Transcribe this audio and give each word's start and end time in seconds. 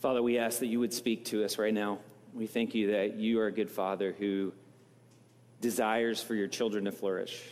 Father, 0.00 0.22
we 0.22 0.38
ask 0.38 0.60
that 0.60 0.68
you 0.68 0.80
would 0.80 0.94
speak 0.94 1.26
to 1.26 1.44
us 1.44 1.58
right 1.58 1.74
now. 1.74 1.98
We 2.32 2.46
thank 2.46 2.74
you 2.74 2.92
that 2.92 3.16
you 3.16 3.38
are 3.38 3.48
a 3.48 3.52
good 3.52 3.70
father 3.70 4.14
who 4.18 4.54
desires 5.60 6.22
for 6.22 6.34
your 6.34 6.48
children 6.48 6.86
to 6.86 6.92
flourish. 6.92 7.42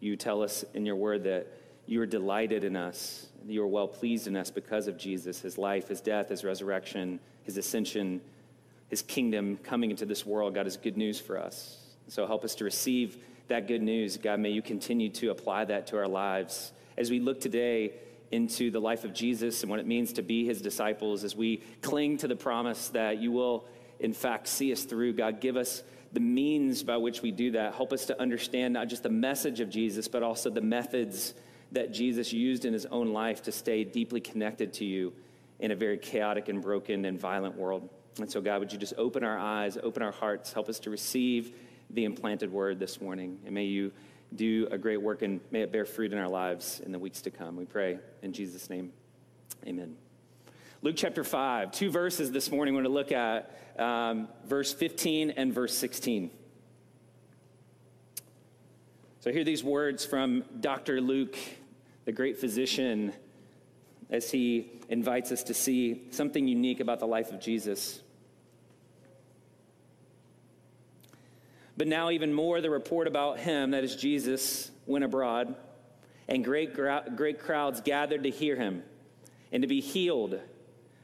You 0.00 0.16
tell 0.16 0.42
us 0.42 0.64
in 0.72 0.86
your 0.86 0.96
word 0.96 1.24
that 1.24 1.46
you 1.84 2.00
are 2.00 2.06
delighted 2.06 2.64
in 2.64 2.76
us, 2.76 3.26
you 3.46 3.62
are 3.62 3.66
well 3.66 3.88
pleased 3.88 4.26
in 4.26 4.36
us 4.36 4.50
because 4.50 4.88
of 4.88 4.96
Jesus, 4.96 5.42
his 5.42 5.58
life, 5.58 5.88
his 5.88 6.00
death, 6.00 6.30
his 6.30 6.44
resurrection, 6.44 7.20
his 7.42 7.58
ascension, 7.58 8.22
his 8.88 9.02
kingdom 9.02 9.58
coming 9.58 9.90
into 9.90 10.06
this 10.06 10.24
world. 10.24 10.54
God 10.54 10.66
is 10.66 10.78
good 10.78 10.96
news 10.96 11.20
for 11.20 11.38
us. 11.38 11.76
So 12.08 12.26
help 12.26 12.42
us 12.42 12.54
to 12.54 12.64
receive 12.64 13.18
that 13.48 13.66
good 13.66 13.82
news. 13.82 14.16
God, 14.16 14.40
may 14.40 14.50
you 14.50 14.62
continue 14.62 15.10
to 15.10 15.30
apply 15.30 15.66
that 15.66 15.88
to 15.88 15.98
our 15.98 16.08
lives. 16.08 16.72
As 16.96 17.10
we 17.10 17.20
look 17.20 17.38
today 17.38 17.92
into 18.30 18.70
the 18.70 18.80
life 18.80 19.04
of 19.04 19.12
Jesus 19.14 19.62
and 19.62 19.70
what 19.70 19.80
it 19.80 19.86
means 19.86 20.12
to 20.14 20.22
be 20.22 20.44
his 20.44 20.60
disciples, 20.60 21.24
as 21.24 21.34
we 21.34 21.62
cling 21.82 22.18
to 22.18 22.28
the 22.28 22.36
promise 22.36 22.88
that 22.90 23.18
you 23.18 23.32
will, 23.32 23.66
in 24.00 24.12
fact, 24.12 24.48
see 24.48 24.72
us 24.72 24.84
through, 24.84 25.14
God, 25.14 25.40
give 25.40 25.56
us 25.56 25.82
the 26.12 26.20
means 26.20 26.82
by 26.82 26.96
which 26.96 27.22
we 27.22 27.30
do 27.30 27.52
that. 27.52 27.74
Help 27.74 27.92
us 27.92 28.06
to 28.06 28.20
understand 28.20 28.74
not 28.74 28.88
just 28.88 29.02
the 29.02 29.10
message 29.10 29.60
of 29.60 29.70
Jesus, 29.70 30.08
but 30.08 30.22
also 30.22 30.50
the 30.50 30.60
methods 30.60 31.34
that 31.72 31.92
Jesus 31.92 32.32
used 32.32 32.64
in 32.64 32.72
his 32.72 32.86
own 32.86 33.12
life 33.12 33.42
to 33.42 33.52
stay 33.52 33.84
deeply 33.84 34.20
connected 34.20 34.72
to 34.74 34.84
you 34.84 35.12
in 35.60 35.70
a 35.70 35.76
very 35.76 35.98
chaotic 35.98 36.48
and 36.48 36.62
broken 36.62 37.04
and 37.04 37.20
violent 37.20 37.56
world. 37.56 37.88
And 38.18 38.30
so, 38.30 38.40
God, 38.40 38.60
would 38.60 38.72
you 38.72 38.78
just 38.78 38.94
open 38.96 39.22
our 39.22 39.38
eyes, 39.38 39.76
open 39.82 40.02
our 40.02 40.12
hearts, 40.12 40.52
help 40.52 40.68
us 40.68 40.78
to 40.80 40.90
receive 40.90 41.54
the 41.90 42.04
implanted 42.04 42.52
word 42.52 42.78
this 42.78 43.00
morning. 43.00 43.38
And 43.44 43.54
may 43.54 43.64
you 43.64 43.92
do 44.34 44.68
a 44.70 44.78
great 44.78 45.00
work 45.00 45.22
and 45.22 45.40
may 45.50 45.62
it 45.62 45.72
bear 45.72 45.84
fruit 45.84 46.12
in 46.12 46.18
our 46.18 46.28
lives 46.28 46.80
in 46.84 46.92
the 46.92 46.98
weeks 46.98 47.22
to 47.22 47.30
come. 47.30 47.56
We 47.56 47.64
pray 47.64 47.98
in 48.22 48.32
Jesus' 48.32 48.68
name. 48.68 48.92
Amen. 49.66 49.96
Luke 50.82 50.94
chapter 50.96 51.24
5, 51.24 51.72
two 51.72 51.90
verses 51.90 52.30
this 52.30 52.50
morning 52.50 52.74
we're 52.74 52.82
going 52.82 52.92
to 52.92 52.96
look 52.96 53.12
at 53.12 53.58
um, 53.78 54.28
verse 54.46 54.72
15 54.72 55.30
and 55.30 55.52
verse 55.52 55.76
16. 55.76 56.30
So, 59.20 59.32
hear 59.32 59.42
these 59.42 59.64
words 59.64 60.04
from 60.04 60.44
Dr. 60.60 61.00
Luke, 61.00 61.36
the 62.04 62.12
great 62.12 62.38
physician, 62.38 63.12
as 64.10 64.30
he 64.30 64.70
invites 64.88 65.32
us 65.32 65.42
to 65.44 65.54
see 65.54 66.06
something 66.10 66.46
unique 66.46 66.78
about 66.78 67.00
the 67.00 67.06
life 67.06 67.32
of 67.32 67.40
Jesus. 67.40 68.00
But 71.78 71.86
now, 71.86 72.10
even 72.10 72.32
more, 72.32 72.60
the 72.60 72.70
report 72.70 73.06
about 73.06 73.38
him, 73.38 73.70
that 73.70 73.84
is 73.84 73.94
Jesus, 73.94 74.68
went 74.84 75.04
abroad, 75.04 75.54
and 76.26 76.44
great, 76.44 76.74
great 76.74 77.38
crowds 77.38 77.80
gathered 77.80 78.24
to 78.24 78.30
hear 78.30 78.56
him 78.56 78.82
and 79.52 79.62
to 79.62 79.68
be 79.68 79.80
healed 79.80 80.40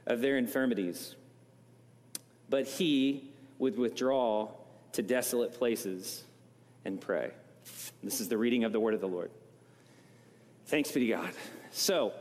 of 0.05 0.19
their 0.19 0.37
infirmities. 0.37 1.15
But 2.49 2.67
he 2.67 3.29
would 3.57 3.77
withdraw 3.77 4.49
to 4.91 5.01
desolate 5.01 5.53
places 5.53 6.25
and 6.83 6.99
pray. 6.99 7.31
This 8.03 8.19
is 8.19 8.27
the 8.27 8.37
reading 8.37 8.65
of 8.65 8.73
the 8.73 8.79
word 8.81 8.93
of 8.93 8.99
the 8.99 9.07
Lord. 9.07 9.31
Thanks 10.65 10.91
be 10.91 10.99
to 10.99 11.07
God. 11.07 11.31
So, 11.71 12.11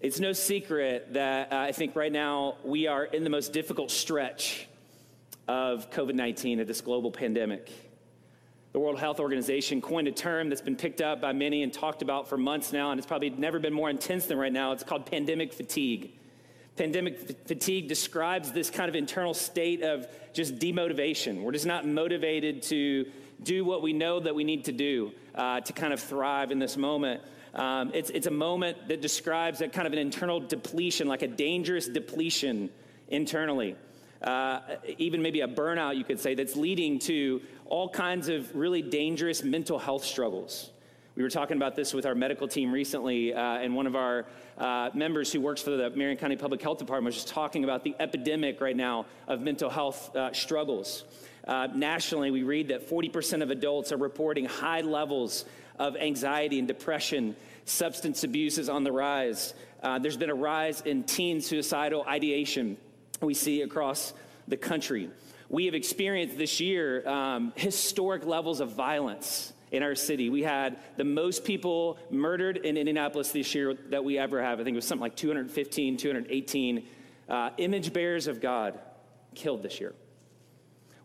it's 0.00 0.20
no 0.20 0.32
secret 0.32 1.12
that 1.14 1.52
uh, 1.52 1.56
I 1.56 1.72
think 1.72 1.96
right 1.96 2.12
now 2.12 2.54
we 2.62 2.86
are 2.86 3.04
in 3.04 3.24
the 3.24 3.30
most 3.30 3.52
difficult 3.52 3.90
stretch 3.90 4.68
of 5.50 5.90
COVID 5.90 6.14
19, 6.14 6.60
of 6.60 6.68
this 6.68 6.80
global 6.80 7.10
pandemic. 7.10 7.72
The 8.70 8.78
World 8.78 9.00
Health 9.00 9.18
Organization 9.18 9.80
coined 9.80 10.06
a 10.06 10.12
term 10.12 10.48
that's 10.48 10.60
been 10.60 10.76
picked 10.76 11.00
up 11.00 11.20
by 11.20 11.32
many 11.32 11.64
and 11.64 11.72
talked 11.72 12.02
about 12.02 12.28
for 12.28 12.36
months 12.36 12.72
now, 12.72 12.92
and 12.92 13.00
it's 13.00 13.06
probably 13.06 13.30
never 13.30 13.58
been 13.58 13.72
more 13.72 13.90
intense 13.90 14.26
than 14.26 14.38
right 14.38 14.52
now. 14.52 14.70
It's 14.70 14.84
called 14.84 15.06
pandemic 15.06 15.52
fatigue. 15.52 16.12
Pandemic 16.76 17.18
f- 17.28 17.36
fatigue 17.46 17.88
describes 17.88 18.52
this 18.52 18.70
kind 18.70 18.88
of 18.88 18.94
internal 18.94 19.34
state 19.34 19.82
of 19.82 20.06
just 20.32 20.60
demotivation. 20.60 21.42
We're 21.42 21.50
just 21.50 21.66
not 21.66 21.84
motivated 21.84 22.62
to 22.64 23.06
do 23.42 23.64
what 23.64 23.82
we 23.82 23.92
know 23.92 24.20
that 24.20 24.36
we 24.36 24.44
need 24.44 24.66
to 24.66 24.72
do 24.72 25.10
uh, 25.34 25.62
to 25.62 25.72
kind 25.72 25.92
of 25.92 25.98
thrive 25.98 26.52
in 26.52 26.60
this 26.60 26.76
moment. 26.76 27.22
Um, 27.54 27.90
it's, 27.92 28.10
it's 28.10 28.28
a 28.28 28.30
moment 28.30 28.86
that 28.86 29.00
describes 29.00 29.62
a 29.62 29.68
kind 29.68 29.88
of 29.88 29.92
an 29.92 29.98
internal 29.98 30.38
depletion, 30.38 31.08
like 31.08 31.22
a 31.22 31.28
dangerous 31.28 31.88
depletion 31.88 32.70
internally 33.08 33.74
uh, 34.22 34.60
even 34.98 35.22
maybe 35.22 35.40
a 35.40 35.48
burnout, 35.48 35.96
you 35.96 36.04
could 36.04 36.20
say, 36.20 36.34
that's 36.34 36.56
leading 36.56 36.98
to 37.00 37.40
all 37.66 37.88
kinds 37.88 38.28
of 38.28 38.54
really 38.54 38.82
dangerous 38.82 39.42
mental 39.42 39.78
health 39.78 40.04
struggles. 40.04 40.70
We 41.16 41.22
were 41.22 41.30
talking 41.30 41.56
about 41.56 41.74
this 41.74 41.92
with 41.92 42.06
our 42.06 42.14
medical 42.14 42.46
team 42.46 42.72
recently, 42.72 43.34
uh, 43.34 43.40
and 43.40 43.74
one 43.74 43.86
of 43.86 43.96
our 43.96 44.26
uh, 44.58 44.90
members 44.94 45.32
who 45.32 45.40
works 45.40 45.60
for 45.60 45.70
the 45.70 45.90
Marion 45.90 46.16
County 46.16 46.36
Public 46.36 46.62
Health 46.62 46.78
Department 46.78 47.06
was 47.06 47.16
just 47.16 47.28
talking 47.28 47.64
about 47.64 47.82
the 47.82 47.94
epidemic 47.98 48.60
right 48.60 48.76
now 48.76 49.06
of 49.26 49.40
mental 49.40 49.70
health 49.70 50.14
uh, 50.14 50.32
struggles. 50.32 51.04
Uh, 51.46 51.68
nationally, 51.74 52.30
we 52.30 52.42
read 52.42 52.68
that 52.68 52.88
40% 52.88 53.42
of 53.42 53.50
adults 53.50 53.90
are 53.90 53.96
reporting 53.96 54.44
high 54.44 54.82
levels 54.82 55.44
of 55.78 55.96
anxiety 55.96 56.58
and 56.58 56.68
depression. 56.68 57.34
Substance 57.64 58.22
abuse 58.22 58.58
is 58.58 58.68
on 58.68 58.84
the 58.84 58.92
rise. 58.92 59.54
Uh, 59.82 59.98
there's 59.98 60.16
been 60.16 60.30
a 60.30 60.34
rise 60.34 60.82
in 60.82 61.02
teen 61.04 61.40
suicidal 61.40 62.04
ideation 62.04 62.76
we 63.20 63.34
see 63.34 63.62
across 63.62 64.12
the 64.48 64.56
country. 64.56 65.10
We 65.48 65.66
have 65.66 65.74
experienced 65.74 66.38
this 66.38 66.60
year 66.60 67.06
um, 67.08 67.52
historic 67.56 68.24
levels 68.24 68.60
of 68.60 68.70
violence 68.70 69.52
in 69.70 69.82
our 69.82 69.94
city. 69.94 70.30
We 70.30 70.42
had 70.42 70.78
the 70.96 71.04
most 71.04 71.44
people 71.44 71.98
murdered 72.10 72.56
in 72.56 72.76
Indianapolis 72.76 73.30
this 73.32 73.54
year 73.54 73.74
that 73.90 74.04
we 74.04 74.18
ever 74.18 74.42
have. 74.42 74.60
I 74.60 74.64
think 74.64 74.74
it 74.74 74.78
was 74.78 74.86
something 74.86 75.02
like 75.02 75.16
215, 75.16 75.96
218 75.96 76.86
uh, 77.28 77.50
image 77.58 77.92
bearers 77.92 78.26
of 78.26 78.40
God 78.40 78.78
killed 79.34 79.62
this 79.62 79.80
year. 79.80 79.94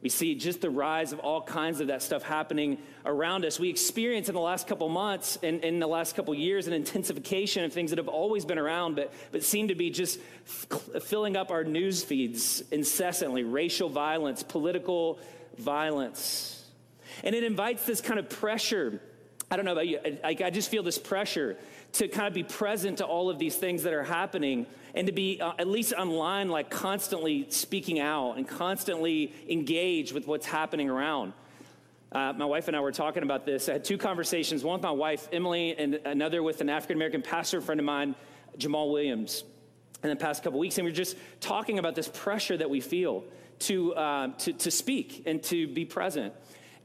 We 0.06 0.10
see 0.10 0.36
just 0.36 0.62
the 0.62 0.70
rise 0.70 1.14
of 1.14 1.20
all 1.22 1.42
kinds 1.42 1.80
of 1.80 1.88
that 1.88 2.04
stuff 2.04 2.22
happening 2.22 2.78
around 3.08 3.44
us. 3.44 3.60
We 3.60 3.72
experience 3.72 4.30
in 4.30 4.36
the 4.36 4.40
last 4.40 4.68
couple 4.68 4.88
months 4.88 5.40
and 5.42 5.64
in 5.64 5.80
the 5.80 5.88
last 5.88 6.16
couple 6.16 6.36
years 6.36 6.68
an 6.68 6.74
intensification 6.74 7.64
of 7.64 7.74
things 7.74 7.90
that 7.90 7.98
have 7.98 8.08
always 8.08 8.46
been 8.46 8.60
around, 8.60 8.96
but, 8.96 9.12
but 9.32 9.44
seem 9.44 9.70
to 9.70 9.74
be 9.74 9.90
just 9.90 10.20
f- 10.46 11.04
filling 11.06 11.36
up 11.36 11.50
our 11.50 11.64
news 11.64 12.04
feeds 12.04 12.62
incessantly 12.70 13.44
racial 13.44 13.90
violence, 13.90 14.44
political 14.44 15.18
violence. 15.58 16.64
And 17.24 17.34
it 17.34 17.44
invites 17.44 17.88
this 17.88 18.00
kind 18.00 18.20
of 18.20 18.30
pressure. 18.30 19.02
I 19.50 19.56
don't 19.56 19.66
know 19.66 19.72
about 19.72 19.88
you, 19.88 19.98
I, 20.24 20.38
I 20.40 20.52
just 20.52 20.70
feel 20.70 20.84
this 20.84 21.00
pressure 21.00 21.58
to 21.96 22.10
kind 22.10 22.28
of 22.28 22.34
be 22.34 22.44
present 22.44 22.98
to 22.98 23.06
all 23.06 23.30
of 23.30 23.40
these 23.40 23.56
things 23.56 23.84
that 23.84 23.94
are 23.94 24.04
happening 24.04 24.66
and 24.94 25.08
to 25.08 25.14
be 25.14 25.40
uh, 25.40 25.54
at 25.58 25.68
least 25.68 25.94
online, 25.94 26.50
like 26.50 26.70
constantly 26.70 27.46
speaking 27.50 28.00
out 28.00 28.34
and 28.34 28.46
constantly 28.48 29.34
engaged 29.50 30.14
with 30.14 30.28
what's 30.28 30.46
happening 30.46 30.90
around. 30.90 31.32
Uh, 32.12 32.34
my 32.34 32.46
wife 32.46 32.68
and 32.68 32.76
I 32.76 32.82
were 32.82 32.92
talking 32.92 33.24
about 33.24 33.46
this. 33.46 33.70
I 33.70 33.74
had 33.74 33.86
two 33.86 33.98
conversations 33.98 34.64
one 34.64 34.74
with 34.74 34.84
my 34.84 34.92
wife, 34.92 35.30
Emily, 35.32 35.76
and 35.78 35.96
another 36.06 36.44
with 36.44 36.60
an 36.60 36.70
African 36.70 36.98
American 36.98 37.22
pastor 37.22 37.62
friend 37.62 37.80
of 37.80 37.86
mine, 37.86 38.14
Jamal 38.58 38.92
Williams, 38.92 39.46
in 40.04 40.10
the 40.10 40.16
past 40.18 40.44
couple 40.44 40.60
weeks. 40.60 40.78
And 40.78 40.86
we 40.86 40.92
were 40.92 40.96
just 40.96 41.16
talking 41.40 41.80
about 41.80 41.96
this 41.96 42.10
pressure 42.10 42.58
that 42.58 42.70
we 42.70 42.82
feel 42.82 43.24
to, 43.60 43.96
uh, 43.96 44.28
to, 44.40 44.52
to 44.52 44.70
speak 44.70 45.24
and 45.26 45.42
to 45.44 45.66
be 45.68 45.86
present. 45.86 46.34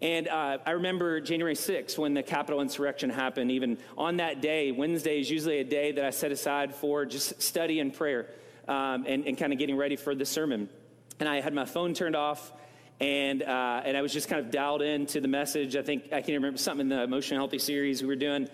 And 0.02 0.28
uh, 0.28 0.58
I 0.64 0.70
remember 0.72 1.20
January 1.20 1.54
6th 1.54 1.98
when 1.98 2.14
the 2.14 2.22
Capitol 2.22 2.60
insurrection 2.62 3.10
happened. 3.10 3.50
Even 3.50 3.78
on 3.98 4.16
that 4.16 4.40
day, 4.40 4.72
Wednesday 4.72 5.20
is 5.20 5.30
usually 5.30 5.58
a 5.58 5.64
day 5.64 5.92
that 5.92 6.04
I 6.04 6.10
set 6.10 6.32
aside 6.32 6.74
for 6.74 7.04
just 7.04 7.42
study 7.42 7.80
and 7.80 7.92
prayer 7.92 8.30
um, 8.66 9.04
and, 9.06 9.26
and 9.26 9.36
kind 9.36 9.52
of 9.52 9.58
getting 9.58 9.76
ready 9.76 9.96
for 9.96 10.14
the 10.14 10.24
sermon. 10.24 10.70
And 11.18 11.28
I 11.28 11.40
had 11.42 11.52
my 11.52 11.66
phone 11.66 11.92
turned 11.92 12.16
off 12.16 12.52
and 13.00 13.42
uh, 13.42 13.82
and 13.84 13.96
I 13.96 14.02
was 14.02 14.12
just 14.12 14.28
kind 14.28 14.44
of 14.44 14.50
dialed 14.50 14.82
into 14.82 15.20
the 15.20 15.28
message. 15.28 15.74
I 15.74 15.82
think 15.82 16.12
I 16.12 16.20
can 16.20 16.34
remember 16.34 16.58
something 16.58 16.90
in 16.90 16.96
the 16.96 17.02
Emotionally 17.02 17.38
Healthy 17.38 17.58
series 17.58 18.02
we 18.02 18.08
were 18.08 18.16
doing. 18.16 18.48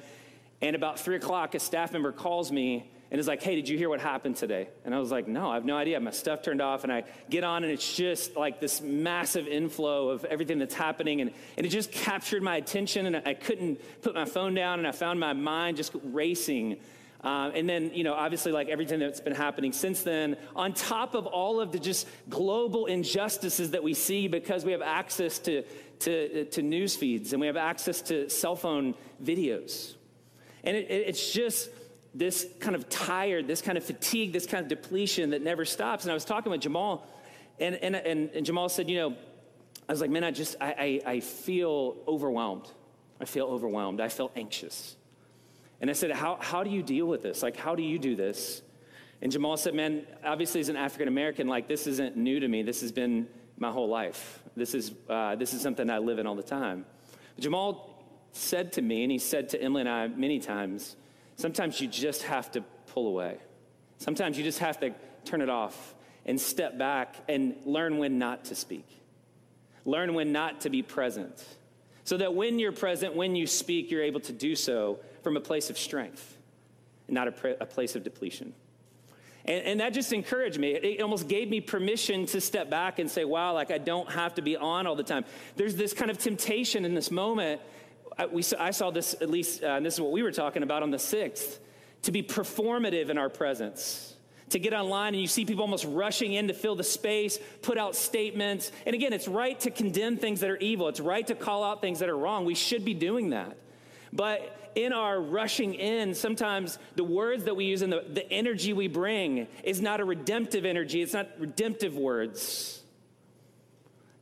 And 0.63 0.75
about 0.75 0.99
three 1.01 1.17
o'clock, 1.17 1.55
a 1.55 1.61
staff 1.61 1.93
member 1.93 2.13
calls 2.13 2.51
me 2.51 2.91
and 3.11 3.21
is 3.21 3.29
like, 3.29 3.43
hey, 3.43 3.55
did 3.55 3.69
you 3.69 3.79
hear 3.79 3.89
what 3.89 4.01
happened 4.01 4.37
today? 4.37 4.69
And 4.85 4.95
I 4.95 4.99
was 4.99 5.13
like, 5.13 5.29
no, 5.29 5.51
I 5.51 5.55
have 5.55 5.65
no 5.65 5.77
idea. 5.77 5.99
My 6.01 6.11
stuff 6.11 6.43
turned 6.43 6.61
off. 6.61 6.83
And 6.83 6.93
I 6.93 7.05
get 7.31 7.45
on, 7.45 7.63
and 7.63 7.73
it's 7.73 7.95
just 7.95 8.37
like 8.37 8.61
this 8.61 8.81
massive 8.81 9.47
inflow 9.47 10.09
of 10.09 10.25
everything 10.25 10.59
that's 10.59 10.75
happening. 10.75 11.21
And, 11.21 11.31
and 11.57 11.65
it 11.65 11.69
just 11.69 11.93
captured 11.93 12.43
my 12.43 12.57
attention, 12.57 13.07
and 13.07 13.17
I 13.25 13.35
couldn't 13.35 13.81
put 14.03 14.15
my 14.15 14.25
phone 14.25 14.55
down, 14.55 14.81
and 14.81 14.89
I 14.89 14.93
found 14.93 15.21
my 15.21 15.33
mind 15.35 15.77
just 15.77 15.93
racing. 16.03 16.79
Um, 17.23 17.53
and 17.55 17.69
then, 17.69 17.93
you 17.95 18.05
know, 18.05 18.15
obviously, 18.15 18.51
like 18.53 18.69
everything 18.69 18.99
that's 18.99 19.21
been 19.21 19.35
happening 19.35 19.73
since 19.73 20.03
then, 20.03 20.37
on 20.55 20.75
top 20.75 21.15
of 21.15 21.27
all 21.27 21.61
of 21.61 21.73
the 21.73 21.79
just 21.79 22.09
global 22.29 22.87
injustices 22.87 23.71
that 23.71 23.83
we 23.83 23.95
see 23.95 24.29
because 24.29 24.65
we 24.65 24.73
have 24.73 24.83
access 24.83 25.39
to, 25.41 25.63
to, 26.01 26.45
to 26.47 26.63
news 26.63 26.97
feeds 26.97 27.33
and 27.33 27.41
we 27.41 27.47
have 27.47 27.57
access 27.57 28.03
to 28.03 28.29
cell 28.29 28.57
phone 28.57 28.95
videos. 29.23 29.95
And 30.63 30.77
it, 30.77 30.91
it, 30.91 31.09
it's 31.09 31.33
just 31.33 31.71
this 32.19 32.47
kind 32.61 32.75
of 32.75 32.89
tired, 32.89 33.47
this 33.47 33.61
kind 33.61 33.77
of 33.77 33.85
fatigue, 33.85 34.33
this 34.33 34.47
kind 34.47 34.63
of 34.63 34.69
depletion 34.69 35.31
that 35.31 35.43
never 35.43 35.65
stops. 35.65 36.05
And 36.05 36.11
I 36.11 36.15
was 36.15 36.25
talking 36.25 36.51
with 36.51 36.61
Jamal, 36.61 37.07
and, 37.61 37.75
and, 37.77 37.97
and, 37.97 38.31
and 38.31 38.47
Jamal 38.47 38.69
said, 38.69 38.89
You 38.89 38.97
know, 38.97 39.17
I 39.89 39.93
was 39.93 40.01
like, 40.01 40.11
Man, 40.11 40.25
I 40.25 40.31
just, 40.31 40.57
I, 40.61 41.01
I, 41.07 41.13
I 41.13 41.21
feel 41.21 41.97
overwhelmed. 42.09 42.69
I 43.21 43.25
feel 43.25 43.47
overwhelmed. 43.47 44.01
I 44.01 44.09
feel 44.09 44.31
anxious. 44.37 44.97
And 45.81 45.91
I 45.91 45.93
said, 45.93 46.11
how, 46.11 46.39
how 46.41 46.63
do 46.63 46.71
you 46.71 46.83
deal 46.83 47.07
with 47.07 47.23
this? 47.23 47.43
Like, 47.43 47.57
how 47.57 47.75
do 47.75 47.83
you 47.83 47.99
do 47.99 48.17
this? 48.17 48.63
And 49.23 49.33
Jamal 49.33 49.57
said, 49.57 49.75
Man, 49.75 50.07
obviously, 50.25 50.61
as 50.61 50.69
an 50.69 50.77
African 50.77 51.09
American, 51.09 51.49
like 51.49 51.69
this 51.69 51.87
isn't 51.87 52.17
new 52.17 52.41
to 52.41 52.49
me. 52.49 52.63
This 52.63 52.83
has 52.83 52.93
been 52.93 53.27
my 53.59 53.71
whole 53.71 53.89
life. 53.89 54.43
This 54.55 54.75
is, 54.75 54.93
uh, 55.09 55.37
this 55.37 55.55
is 55.55 55.63
something 55.63 55.89
I 55.89 55.99
live 55.99 56.19
in 56.19 56.27
all 56.27 56.35
the 56.35 56.43
time. 56.43 56.85
But 57.35 57.43
Jamal 57.43 58.05
said 58.33 58.73
to 58.75 58.83
me, 58.83 59.03
and 59.03 59.11
he 59.11 59.19
said 59.19 59.49
to 59.51 59.61
Emily 59.61 59.81
and 59.81 59.89
I 59.89 60.09
many 60.09 60.39
times, 60.39 60.97
sometimes 61.37 61.81
you 61.81 61.89
just 61.89 62.23
have 62.25 62.51
to 62.53 62.63
pull 62.93 63.09
away. 63.09 63.39
Sometimes 63.99 64.37
you 64.37 64.45
just 64.45 64.59
have 64.59 64.81
to 64.81 64.93
turn 65.25 65.41
it 65.41 65.49
off 65.49 65.95
and 66.25 66.41
step 66.41 66.77
back 66.77 67.17
and 67.29 67.57
learn 67.65 67.99
when 67.99 68.19
not 68.19 68.47
to 68.47 68.55
speak. 68.55 68.87
Learn 69.85 70.15
when 70.15 70.33
not 70.33 70.63
to 70.63 70.71
be 70.71 70.83
present. 70.83 71.45
So 72.05 72.17
that 72.17 72.35
when 72.35 72.59
you're 72.59 72.73
present, 72.73 73.15
when 73.15 73.37
you 73.37 73.47
speak, 73.47 73.91
you're 73.91 74.03
able 74.03 74.21
to 74.21 74.33
do 74.33 74.57
so 74.57 74.99
from 75.23 75.37
a 75.37 75.41
place 75.41 75.71
of 75.71 75.79
strength 75.79 76.37
not 77.09 77.29
a, 77.29 77.33
pre- 77.33 77.57
a 77.61 77.67
place 77.67 77.97
of 77.97 78.05
depletion. 78.05 78.53
And, 79.45 79.65
and, 79.65 79.81
that 79.81 79.95
just 79.95 80.13
encouraged 80.13 80.59
me. 80.59 80.73
It 80.73 81.01
almost 81.01 81.29
gave 81.29 81.49
me 81.49 81.61
permission 81.61 82.27
to 82.27 82.41
step 82.41 82.69
back 82.69 82.99
and 82.99 83.09
say, 83.09 83.25
wow, 83.25 83.53
like 83.53 83.71
I 83.71 83.79
don't 83.79 84.11
have 84.11 84.35
to 84.35 84.43
be 84.43 84.57
on 84.57 84.87
all 84.87 84.97
the 84.97 85.05
time. 85.05 85.25
There's 85.55 85.77
this 85.77 85.93
kind 85.93 86.11
of 86.11 86.19
temptation 86.19 86.85
in 86.85 86.95
this 86.95 87.11
moment. 87.11 87.61
I, 88.19 88.27
we, 88.27 88.43
I 88.59 88.71
saw 88.71 88.91
this, 88.91 89.15
at 89.21 89.31
least, 89.31 89.63
uh, 89.63 89.69
and 89.69 89.85
this 89.85 89.95
is 89.95 90.01
what 90.01 90.13
we 90.13 90.23
were 90.23 90.33
talking 90.33 90.63
about 90.63 90.83
on 90.83 90.91
the 90.91 90.97
6th, 90.97 91.59
to 92.03 92.13
be 92.13 92.23
performative 92.23 93.11
in 93.11 93.19
our 93.19 93.29
presence. 93.29 94.15
To 94.51 94.59
get 94.61 94.73
online 94.73 95.15
and 95.15 95.21
you 95.21 95.27
see 95.27 95.45
people 95.45 95.63
almost 95.63 95.85
rushing 95.85 96.33
in 96.33 96.49
to 96.49 96.55
fill 96.55 96.77
the 96.77 96.85
space, 96.85 97.39
put 97.63 97.79
out 97.79 97.97
statements. 97.97 98.71
And 98.87 98.95
again, 98.95 99.13
it's 99.13 99.27
right 99.27 99.59
to 99.61 99.71
condemn 99.71 100.17
things 100.19 100.41
that 100.41 100.51
are 100.51 100.57
evil, 100.59 100.89
it's 100.89 101.01
right 101.01 101.27
to 101.27 101.35
call 101.35 101.65
out 101.65 101.81
things 101.81 101.99
that 101.99 102.09
are 102.09 102.17
wrong. 102.17 102.45
We 102.45 102.55
should 102.55 102.85
be 102.85 102.95
doing 102.95 103.31
that. 103.31 103.57
But 104.13 104.73
in 104.77 104.93
our 104.93 105.21
rushing 105.21 105.75
in, 105.75 106.15
sometimes 106.15 106.79
the 106.95 107.03
words 107.03 107.45
that 107.45 107.57
we 107.57 107.65
use 107.65 107.83
and 107.83 107.93
the, 107.93 108.05
the 108.09 108.31
energy 108.31 108.73
we 108.73 108.87
bring 108.89 109.49
is 109.65 109.81
not 109.81 110.01
a 110.01 110.05
redemptive 110.05 110.65
energy, 110.65 111.03
it's 111.03 111.15
not 111.15 111.29
redemptive 111.39 111.97
words. 111.97 112.83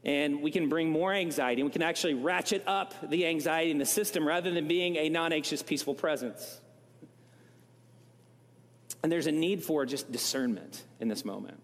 And 0.05 0.43
we 0.43 0.51
can 0.51 0.69
bring 0.69 0.91
more 0.91 1.13
anxiety, 1.13 1.63
we 1.63 1.71
can 1.71 1.83
actually 1.83 2.15
ratchet 2.15 2.63
up 2.67 2.95
the 3.09 3.27
anxiety 3.27 3.71
in 3.71 3.79
the 3.79 3.87
system 3.87 4.27
rather 4.27 4.51
than 4.51 4.69
being 4.69 4.97
a 4.97 5.09
non 5.09 5.33
anxious, 5.33 5.63
peaceful 5.63 5.95
presence. 5.95 6.61
And 9.03 9.11
there's 9.11 9.27
a 9.27 9.33
need 9.33 9.63
for 9.63 9.85
just 9.87 10.11
discernment 10.13 10.83
in 11.01 11.09
this 11.09 11.25
moment. 11.25 11.61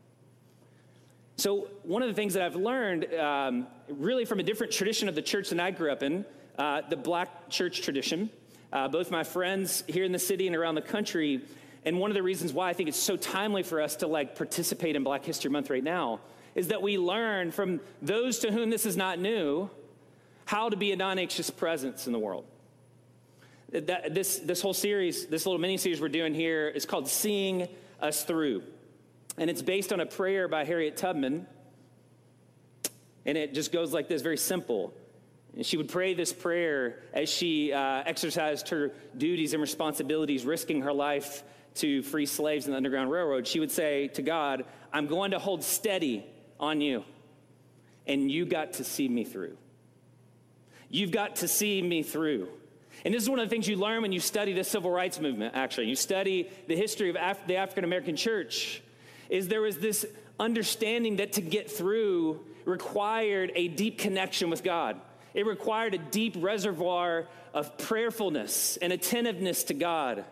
So, 1.37 1.69
one 1.84 2.02
of 2.02 2.08
the 2.08 2.14
things 2.14 2.34
that 2.34 2.42
I've 2.42 2.56
learned, 2.56 3.14
um, 3.14 3.66
really 3.88 4.26
from 4.26 4.40
a 4.40 4.43
different 4.43 4.72
tradition 4.72 5.08
of 5.08 5.14
the 5.14 5.22
church 5.22 5.48
than 5.48 5.58
I 5.58 5.70
grew 5.70 5.90
up 5.90 6.02
in, 6.02 6.25
uh, 6.58 6.82
the 6.88 6.96
black 6.96 7.48
church 7.48 7.81
tradition, 7.81 8.28
uh, 8.72 8.88
both 8.88 9.10
my 9.10 9.25
friends 9.25 9.82
here 9.86 10.04
in 10.04 10.12
the 10.12 10.19
city 10.19 10.46
and 10.46 10.54
around 10.54 10.75
the 10.75 10.82
country, 10.82 11.40
and 11.86 11.98
one 11.98 12.10
of 12.10 12.14
the 12.14 12.22
reasons 12.22 12.52
why 12.52 12.69
I 12.69 12.72
think 12.75 12.90
it's 12.90 12.98
so 12.98 13.16
timely 13.16 13.62
for 13.62 13.81
us 13.81 13.96
to 13.96 14.06
like 14.06 14.36
participate 14.36 14.96
in 14.96 15.02
Black 15.02 15.25
History 15.25 15.50
Month 15.50 15.70
right 15.70 15.82
now 15.82 16.20
is 16.55 16.69
that 16.69 16.82
we 16.82 16.99
learn 16.99 17.50
from 17.52 17.81
those 18.02 18.41
to 18.41 18.52
whom 18.52 18.70
this 18.70 18.87
is 18.87 18.97
not 18.97 19.19
new 19.19 19.70
how 20.44 20.69
to 20.69 20.76
be 20.76 20.91
a 20.91 20.97
non-anxious 20.97 21.49
presence 21.49 22.06
in 22.06 22.12
the 22.12 22.19
world. 22.19 22.44
That, 23.70 24.12
this, 24.12 24.38
this 24.38 24.61
whole 24.61 24.75
series, 24.75 25.26
this 25.26 25.47
little 25.47 25.61
mini 25.61 25.76
series 25.76 26.00
we're 26.00 26.08
doing 26.08 26.35
here 26.35 26.67
is 26.69 26.85
called 26.85 27.06
Seeing 27.06 27.69
Us 28.00 28.25
Through. 28.25 28.64
And 29.38 29.49
it's 29.49 29.62
based 29.62 29.93
on 29.93 30.00
a 30.00 30.06
prayer 30.06 30.49
by 30.49 30.64
Harriet 30.64 30.97
Tubman. 30.97 31.47
And 33.25 33.38
it 33.38 33.55
just 33.55 33.70
goes 33.70 33.93
like 33.93 34.08
this 34.08 34.23
very 34.23 34.38
simple. 34.38 34.93
And 35.55 35.64
she 35.64 35.76
would 35.76 35.88
pray 35.88 36.14
this 36.14 36.32
prayer 36.32 36.99
as 37.12 37.29
she 37.29 37.73
uh, 37.73 38.03
exercised 38.05 38.70
her 38.70 38.91
duties 39.17 39.53
and 39.53 39.62
responsibilities, 39.62 40.44
risking 40.44 40.82
her 40.82 40.93
life 40.93 41.44
to 41.76 42.03
free 42.03 42.26
slaves 42.26 42.67
in 42.67 42.73
the 42.73 42.76
Underground 42.76 43.11
Railroad. 43.12 43.46
She 43.46 43.61
would 43.61 43.70
say 43.70 44.08
to 44.08 44.23
God, 44.23 44.64
I'm 44.93 45.06
going 45.06 45.31
to 45.31 45.38
hold 45.38 45.62
steady 45.62 46.26
on 46.60 46.80
you, 46.80 47.02
and 48.06 48.30
you 48.30 48.46
got 48.46 48.74
to 48.74 48.84
see 48.84 49.08
me 49.08 49.24
through. 49.24 49.56
You've 50.88 51.10
got 51.10 51.36
to 51.36 51.48
see 51.48 51.82
me 51.82 52.02
through. 52.02 52.48
And 53.04 53.14
this 53.14 53.22
is 53.22 53.30
one 53.30 53.38
of 53.38 53.48
the 53.48 53.50
things 53.50 53.66
you 53.66 53.76
learn 53.76 54.02
when 54.02 54.12
you 54.12 54.20
study 54.20 54.52
the 54.52 54.64
civil 54.64 54.90
rights 54.90 55.18
movement, 55.18 55.54
actually. 55.56 55.86
You 55.86 55.96
study 55.96 56.50
the 56.68 56.76
history 56.76 57.08
of 57.08 57.16
Af- 57.18 57.46
the 57.46 57.56
African 57.56 57.84
American 57.84 58.14
church, 58.14 58.82
is 59.28 59.48
there 59.48 59.62
was 59.62 59.78
this 59.78 60.04
understanding 60.38 61.16
that 61.16 61.32
to 61.32 61.40
get 61.40 61.70
through 61.70 62.44
required 62.64 63.52
a 63.54 63.68
deep 63.68 63.98
connection 63.98 64.50
with 64.50 64.62
God. 64.62 65.00
It 65.32 65.46
required 65.46 65.94
a 65.94 65.98
deep 65.98 66.36
reservoir 66.38 67.28
of 67.54 67.78
prayerfulness 67.78 68.76
and 68.78 68.92
attentiveness 68.92 69.64
to 69.64 69.74
God. 69.74 70.24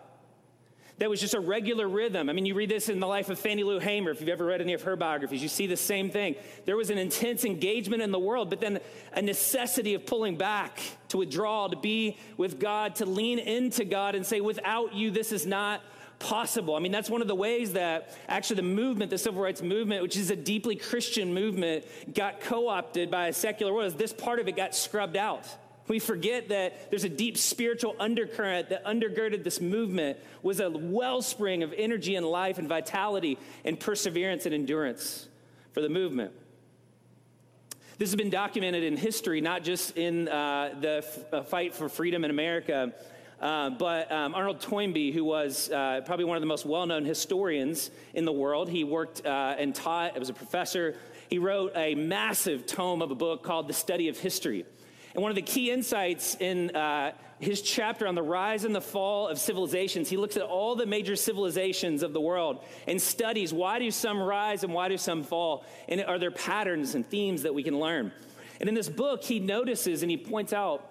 That 0.99 1.09
was 1.09 1.21
just 1.21 1.35
a 1.35 1.41
regular 1.41 1.89
rhythm. 1.89 2.29
I 2.29 2.33
mean, 2.33 2.45
you 2.45 2.55
read 2.55 2.69
this 2.69 2.89
in 2.89 2.99
the 2.99 3.07
life 3.07 3.29
of 3.29 3.39
Fannie 3.39 3.63
Lou 3.63 3.79
Hamer, 3.79 4.11
if 4.11 4.21
you've 4.21 4.29
ever 4.29 4.45
read 4.45 4.61
any 4.61 4.73
of 4.73 4.83
her 4.83 4.97
biographies, 4.97 5.43
you 5.43 5.49
see 5.49 5.69
the 5.69 5.77
same 5.77 6.11
thing. 6.11 6.35
There 6.65 6.77
was 6.77 6.91
an 6.91 6.99
intense 6.99 7.45
engagement 7.45 8.03
in 8.03 8.11
the 8.11 8.19
world, 8.19 8.51
but 8.51 8.61
then 8.61 8.81
a 9.13 9.23
necessity 9.23 9.95
of 9.95 10.07
pulling 10.07 10.37
back, 10.37 10.81
to 11.09 11.19
withdraw, 11.19 11.69
to 11.69 11.77
be 11.77 12.19
with 12.37 12.59
God, 12.59 12.97
to 12.97 13.07
lean 13.07 13.39
into 13.39 13.85
God 13.85 14.17
and 14.17 14.27
say, 14.27 14.41
without 14.41 14.93
you, 14.93 15.13
this 15.13 15.31
is 15.31 15.47
not 15.47 15.83
possible. 16.19 16.75
I 16.75 16.81
mean, 16.81 16.91
that's 16.91 17.09
one 17.09 17.23
of 17.23 17.29
the 17.29 17.35
ways 17.35 17.75
that 17.75 18.17
actually 18.29 18.57
the 18.57 18.63
movement, 18.63 19.11
the 19.11 19.19
civil 19.19 19.41
rights 19.41 19.63
movement, 19.63 20.03
which 20.03 20.17
is 20.17 20.31
a 20.31 20.37
deeply 20.37 20.75
Christian 20.75 21.33
movement, 21.33 21.85
got 22.13 22.41
co 22.41 22.69
opted 22.69 23.09
by 23.09 23.29
a 23.29 23.33
secular 23.33 23.73
world. 23.73 23.97
This 23.97 24.13
part 24.13 24.41
of 24.41 24.49
it 24.49 24.57
got 24.57 24.75
scrubbed 24.75 25.17
out. 25.17 25.47
We 25.89 25.99
forget 25.99 26.51
that 26.51 26.91
there's 26.91 27.05
a 27.05 27.09
deep 27.09 27.39
spiritual 27.39 27.97
undercurrent 27.99 28.69
that 28.69 28.85
undergirded 28.85 29.43
this 29.43 29.61
movement 29.61 30.19
was 30.43 30.61
a 30.61 30.69
wellspring 30.69 31.63
of 31.63 31.73
energy 31.77 32.15
and 32.15 32.27
life 32.27 32.59
and 32.59 32.69
vitality 32.69 33.39
and 33.65 33.81
perseverance 33.81 34.45
and 34.45 34.55
endurance 34.55 35.29
for 35.73 35.81
the 35.81 35.89
movement. 35.89 36.33
This 37.97 38.11
has 38.11 38.17
been 38.17 38.31
documented 38.31 38.85
in 38.85 38.97
history, 38.97 39.41
not 39.41 39.65
just 39.65 39.97
in 39.97 40.29
uh, 40.29 40.75
the 40.81 40.99
f- 40.99 41.33
uh, 41.33 41.43
fight 41.43 41.75
for 41.75 41.89
freedom 41.89 42.25
in 42.25 42.31
America, 42.31 42.93
uh, 43.41 43.71
but 43.71 44.13
um, 44.13 44.35
Arnold 44.35 44.61
Toynbee, 44.61 45.13
who 45.13 45.25
was 45.25 45.71
uh, 45.71 46.03
probably 46.05 46.25
one 46.25 46.37
of 46.37 46.41
the 46.41 46.47
most 46.47 46.67
well 46.67 46.87
known 46.87 47.05
historians 47.05 47.91
in 48.15 48.25
the 48.25 48.33
world, 48.33 48.69
he 48.69 48.85
worked 48.85 49.25
uh, 49.27 49.57
and 49.59 49.75
taught, 49.75 50.17
was 50.19 50.29
a 50.29 50.35
professor. 50.35 50.97
He 51.29 51.39
wrote 51.39 51.73
a 51.75 51.95
massive 51.95 52.67
tome 52.67 53.03
of 53.03 53.11
a 53.11 53.15
book 53.15 53.43
called 53.43 53.69
The 53.69 53.75
Study 53.75 54.09
of 54.09 54.19
History. 54.19 54.65
And 55.15 55.23
one 55.23 55.31
of 55.31 55.37
the 55.37 55.43
key 55.43 55.71
insights 55.71 56.37
in 56.39 56.75
uh, 56.77 57.13
his 57.41 57.63
chapter 57.63 58.07
on 58.07 58.15
the 58.15 58.23
rise 58.23 58.65
and 58.65 58.75
the 58.75 58.81
fall 58.81 59.29
of 59.29 59.39
civilizations, 59.39 60.09
he 60.09 60.17
looks 60.17 60.37
at 60.37 60.43
all 60.43 60.77
the 60.77 60.87
major 60.87 61.17
civilizations 61.17 62.03
of 62.03 62.13
the 62.13 62.21
world 62.21 62.65
and 62.87 63.01
studies 63.01 63.53
why 63.53 63.79
do 63.79 63.91
some 63.91 64.21
rise 64.21 64.65
and 64.65 64.73
why 64.73 64.89
do 64.89 64.99
some 64.99 65.23
fall? 65.23 65.65
And 65.89 66.03
are 66.03 66.19
there 66.19 66.31
patterns 66.31 66.95
and 66.95 67.07
themes 67.07 67.43
that 67.43 67.55
we 67.55 67.63
can 67.63 67.79
learn? 67.79 68.13
And 68.61 68.69
in 68.69 68.75
this 68.75 68.89
book, 68.89 69.23
he 69.23 69.39
notices 69.39 70.03
and 70.03 70.11
he 70.11 70.17
points 70.17 70.53
out 70.53 70.85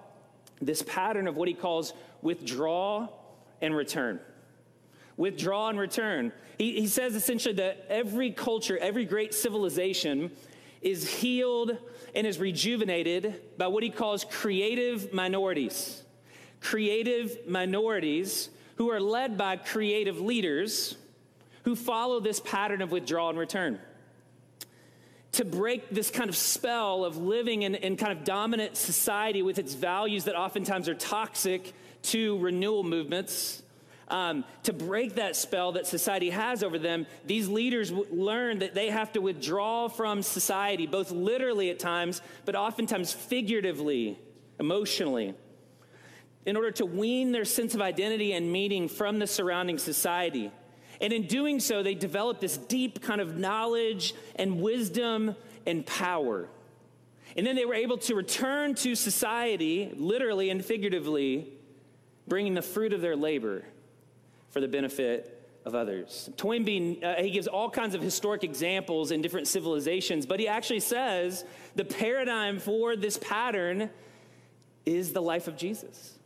this 0.61 0.81
pattern 0.81 1.27
of 1.27 1.35
what 1.35 1.47
he 1.47 1.53
calls 1.53 1.93
withdraw 2.21 3.07
and 3.61 3.75
return. 3.75 4.19
Withdraw 5.17 5.69
and 5.69 5.79
return. 5.79 6.31
He, 6.57 6.79
he 6.79 6.87
says 6.87 7.15
essentially 7.15 7.55
that 7.55 7.85
every 7.89 8.31
culture, 8.31 8.77
every 8.77 9.05
great 9.05 9.33
civilization 9.33 10.31
is 10.81 11.07
healed 11.07 11.77
and 12.15 12.25
is 12.25 12.39
rejuvenated 12.39 13.57
by 13.57 13.67
what 13.67 13.83
he 13.83 13.89
calls 13.89 14.25
creative 14.25 15.13
minorities. 15.13 16.03
Creative 16.61 17.37
minorities 17.47 18.49
who 18.75 18.89
are 18.89 18.99
led 18.99 19.37
by 19.37 19.57
creative 19.57 20.19
leaders 20.19 20.95
who 21.63 21.75
follow 21.75 22.19
this 22.19 22.39
pattern 22.39 22.81
of 22.81 22.91
withdrawal 22.91 23.29
and 23.29 23.37
return 23.37 23.79
to 25.37 25.45
break 25.45 25.89
this 25.89 26.09
kind 26.09 26.29
of 26.29 26.35
spell 26.35 27.05
of 27.05 27.17
living 27.17 27.61
in, 27.61 27.75
in 27.75 27.95
kind 27.95 28.11
of 28.11 28.23
dominant 28.23 28.75
society 28.75 29.43
with 29.43 29.59
its 29.59 29.75
values 29.75 30.23
that 30.23 30.35
oftentimes 30.35 30.89
are 30.89 30.95
toxic 30.95 31.73
to 32.01 32.39
renewal 32.39 32.83
movements. 32.83 33.61
Um, 34.09 34.45
to 34.63 34.71
break 34.71 35.15
that 35.15 35.35
spell 35.35 35.73
that 35.73 35.85
society 35.85 36.29
has 36.29 36.63
over 36.63 36.79
them, 36.79 37.05
these 37.25 37.49
leaders 37.49 37.89
w- 37.89 38.07
learn 38.09 38.59
that 38.59 38.73
they 38.73 38.89
have 38.89 39.11
to 39.13 39.21
withdraw 39.21 39.89
from 39.89 40.23
society, 40.23 40.87
both 40.87 41.11
literally 41.11 41.69
at 41.71 41.79
times, 41.79 42.21
but 42.45 42.55
oftentimes 42.55 43.11
figuratively, 43.11 44.17
emotionally, 44.61 45.33
in 46.45 46.55
order 46.55 46.71
to 46.71 46.85
wean 46.85 47.33
their 47.33 47.43
sense 47.43 47.75
of 47.75 47.81
identity 47.81 48.31
and 48.31 48.49
meaning 48.49 48.87
from 48.87 49.19
the 49.19 49.27
surrounding 49.27 49.77
society. 49.77 50.51
And 51.01 51.11
in 51.11 51.27
doing 51.27 51.59
so, 51.59 51.83
they 51.83 51.93
develop 51.93 52.39
this 52.39 52.57
deep 52.57 53.01
kind 53.01 53.19
of 53.19 53.37
knowledge 53.37 54.15
and 54.37 54.61
wisdom 54.61 55.35
and 55.65 55.85
power. 55.85 56.47
And 57.35 57.45
then 57.45 57.57
they 57.57 57.65
were 57.65 57.75
able 57.75 57.97
to 57.99 58.15
return 58.15 58.73
to 58.75 58.95
society, 58.95 59.91
literally 59.97 60.49
and 60.49 60.63
figuratively, 60.63 61.51
bringing 62.25 62.53
the 62.53 62.61
fruit 62.61 62.93
of 62.93 63.01
their 63.01 63.17
labor 63.17 63.65
for 64.49 64.61
the 64.61 64.67
benefit 64.67 65.33
of 65.65 65.75
others. 65.75 66.29
Toynbee, 66.37 67.03
uh, 67.03 67.21
he 67.21 67.29
gives 67.29 67.47
all 67.47 67.69
kinds 67.69 67.93
of 67.93 68.01
historic 68.01 68.43
examples 68.43 69.11
in 69.11 69.21
different 69.21 69.47
civilizations, 69.47 70.25
but 70.25 70.39
he 70.39 70.47
actually 70.47 70.79
says 70.79 71.43
the 71.75 71.83
paradigm 71.83 72.57
for 72.59 72.95
this 72.95 73.17
pattern 73.17 73.89
is 74.85 75.11
the 75.11 75.21
life 75.21 75.47
of 75.49 75.57
Jesus. 75.57 76.17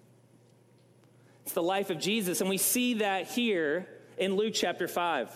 It's 1.43 1.53
the 1.53 1.63
life 1.63 1.89
of 1.89 1.99
Jesus, 1.99 2.41
and 2.41 2.49
we 2.49 2.57
see 2.57 2.95
that 2.95 3.27
here 3.27 3.87
in 4.17 4.35
Luke 4.35 4.53
chapter 4.53 4.87
5. 4.87 5.35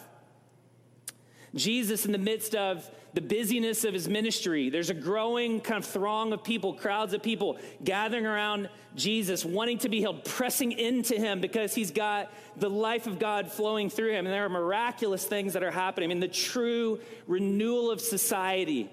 Jesus, 1.55 2.05
in 2.05 2.11
the 2.11 2.17
midst 2.17 2.53
of 2.53 2.89
the 3.13 3.21
busyness 3.21 3.85
of 3.85 3.93
his 3.93 4.09
ministry, 4.09 4.69
there's 4.69 4.89
a 4.89 4.93
growing 4.93 5.61
kind 5.61 5.81
of 5.81 5.89
throng 5.89 6.33
of 6.33 6.43
people, 6.43 6.73
crowds 6.73 7.13
of 7.13 7.23
people 7.23 7.57
gathering 7.83 8.25
around 8.25 8.69
Jesus, 8.95 9.45
wanting 9.45 9.77
to 9.79 9.89
be 9.89 9.99
healed, 9.99 10.25
pressing 10.25 10.73
into 10.73 11.15
him 11.15 11.39
because 11.39 11.73
he's 11.73 11.91
got 11.91 12.31
the 12.57 12.69
life 12.69 13.07
of 13.07 13.17
God 13.17 13.49
flowing 13.49 13.89
through 13.89 14.11
him. 14.11 14.25
And 14.25 14.33
there 14.33 14.45
are 14.45 14.49
miraculous 14.49 15.23
things 15.23 15.53
that 15.53 15.63
are 15.63 15.71
happening. 15.71 16.07
I 16.07 16.13
mean, 16.13 16.19
the 16.19 16.27
true 16.27 16.99
renewal 17.25 17.89
of 17.89 18.01
society 18.01 18.91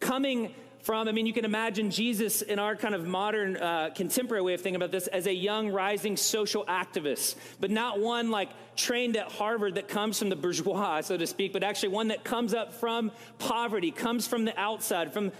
coming 0.00 0.52
from, 0.82 1.06
I 1.06 1.12
mean, 1.12 1.26
you 1.26 1.32
can 1.32 1.44
imagine 1.44 1.92
Jesus 1.92 2.42
in 2.42 2.58
our 2.58 2.74
kind 2.74 2.92
of 2.92 3.06
modern 3.06 3.56
uh, 3.56 3.90
contemporary 3.94 4.42
way 4.42 4.54
of 4.54 4.60
thinking 4.60 4.74
about 4.74 4.90
this 4.90 5.06
as 5.06 5.28
a 5.28 5.32
young, 5.32 5.68
rising 5.68 6.16
social 6.16 6.64
activist, 6.64 7.36
but 7.60 7.70
not 7.70 8.00
one 8.00 8.32
like 8.32 8.48
trained 8.74 9.16
at 9.16 9.30
Harvard 9.30 9.76
that 9.76 9.86
comes 9.86 10.18
from 10.18 10.28
the 10.28 10.34
bourgeois, 10.34 11.00
so 11.00 11.16
to 11.16 11.26
speak, 11.26 11.52
but 11.52 11.62
actually 11.62 11.90
one 11.90 12.08
that 12.08 12.24
comes 12.24 12.52
up 12.52 12.72
from 12.72 13.12
poverty, 13.38 13.92
comes 13.92 14.26
from 14.26 14.44
the 14.44 14.58
outside, 14.58 15.12
from 15.12 15.30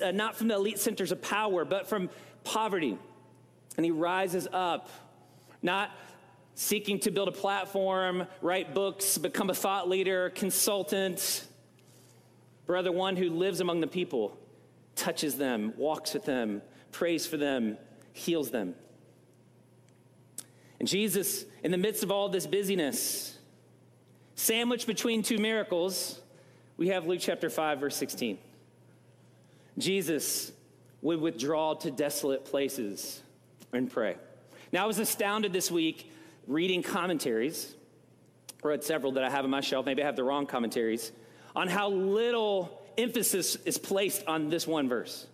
uh, 0.00 0.12
not 0.12 0.36
from 0.36 0.46
the 0.46 0.54
elite 0.54 0.78
centers 0.78 1.10
of 1.10 1.20
power, 1.20 1.64
but 1.64 1.88
from 1.88 2.08
poverty. 2.44 2.96
And 3.76 3.84
he 3.84 3.90
rises 3.90 4.46
up, 4.52 4.88
not 5.62 5.90
seeking 6.54 7.00
to 7.00 7.10
build 7.10 7.26
a 7.26 7.32
platform, 7.32 8.28
write 8.40 8.72
books, 8.72 9.18
become 9.18 9.50
a 9.50 9.54
thought 9.54 9.88
leader, 9.88 10.30
consultant, 10.30 11.44
rather 12.68 12.92
one 12.92 13.16
who 13.16 13.30
lives 13.30 13.58
among 13.58 13.80
the 13.80 13.86
people 13.88 14.38
touches 14.96 15.36
them, 15.36 15.72
walks 15.76 16.14
with 16.14 16.24
them, 16.24 16.62
prays 16.90 17.26
for 17.26 17.36
them, 17.36 17.76
heals 18.12 18.50
them. 18.50 18.74
And 20.80 20.88
Jesus, 20.88 21.44
in 21.62 21.70
the 21.70 21.78
midst 21.78 22.02
of 22.02 22.10
all 22.10 22.28
this 22.28 22.46
busyness, 22.46 23.38
sandwiched 24.34 24.86
between 24.86 25.22
two 25.22 25.38
miracles, 25.38 26.20
we 26.76 26.88
have 26.88 27.06
Luke 27.06 27.20
chapter 27.20 27.48
5, 27.48 27.80
verse 27.80 27.96
16. 27.96 28.38
Jesus 29.78 30.52
would 31.02 31.20
withdraw 31.20 31.74
to 31.74 31.90
desolate 31.90 32.44
places 32.44 33.20
and 33.72 33.90
pray. 33.90 34.16
Now, 34.72 34.84
I 34.84 34.86
was 34.86 34.98
astounded 34.98 35.52
this 35.52 35.70
week 35.70 36.10
reading 36.46 36.82
commentaries. 36.82 37.74
Read 38.62 38.82
several 38.82 39.12
that 39.12 39.24
I 39.24 39.30
have 39.30 39.44
on 39.44 39.50
my 39.50 39.60
shelf. 39.60 39.86
Maybe 39.86 40.02
I 40.02 40.06
have 40.06 40.16
the 40.16 40.24
wrong 40.24 40.46
commentaries 40.46 41.12
on 41.54 41.68
how 41.68 41.88
little 41.88 42.82
emphasis 42.98 43.56
is 43.64 43.78
placed 43.78 44.26
on 44.26 44.48
this 44.48 44.66
one 44.66 44.88
verse. 44.88 45.26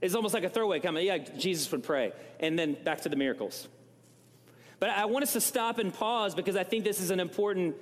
It's 0.00 0.14
almost 0.14 0.34
like 0.34 0.44
a 0.44 0.50
throwaway 0.50 0.80
comment. 0.80 1.06
Yeah, 1.06 1.18
Jesus 1.18 1.70
would 1.72 1.82
pray. 1.82 2.12
And 2.40 2.58
then 2.58 2.76
back 2.84 3.02
to 3.02 3.08
the 3.08 3.16
miracles. 3.16 3.68
But 4.78 4.90
I 4.90 5.06
want 5.06 5.22
us 5.22 5.32
to 5.32 5.40
stop 5.40 5.78
and 5.78 5.94
pause 5.94 6.34
because 6.34 6.56
I 6.56 6.64
think 6.64 6.84
this 6.84 7.00
is 7.00 7.10
an 7.10 7.20
important 7.20 7.76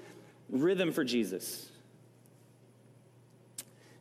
rhythm 0.48 0.92
for 0.92 1.02
Jesus. 1.02 1.68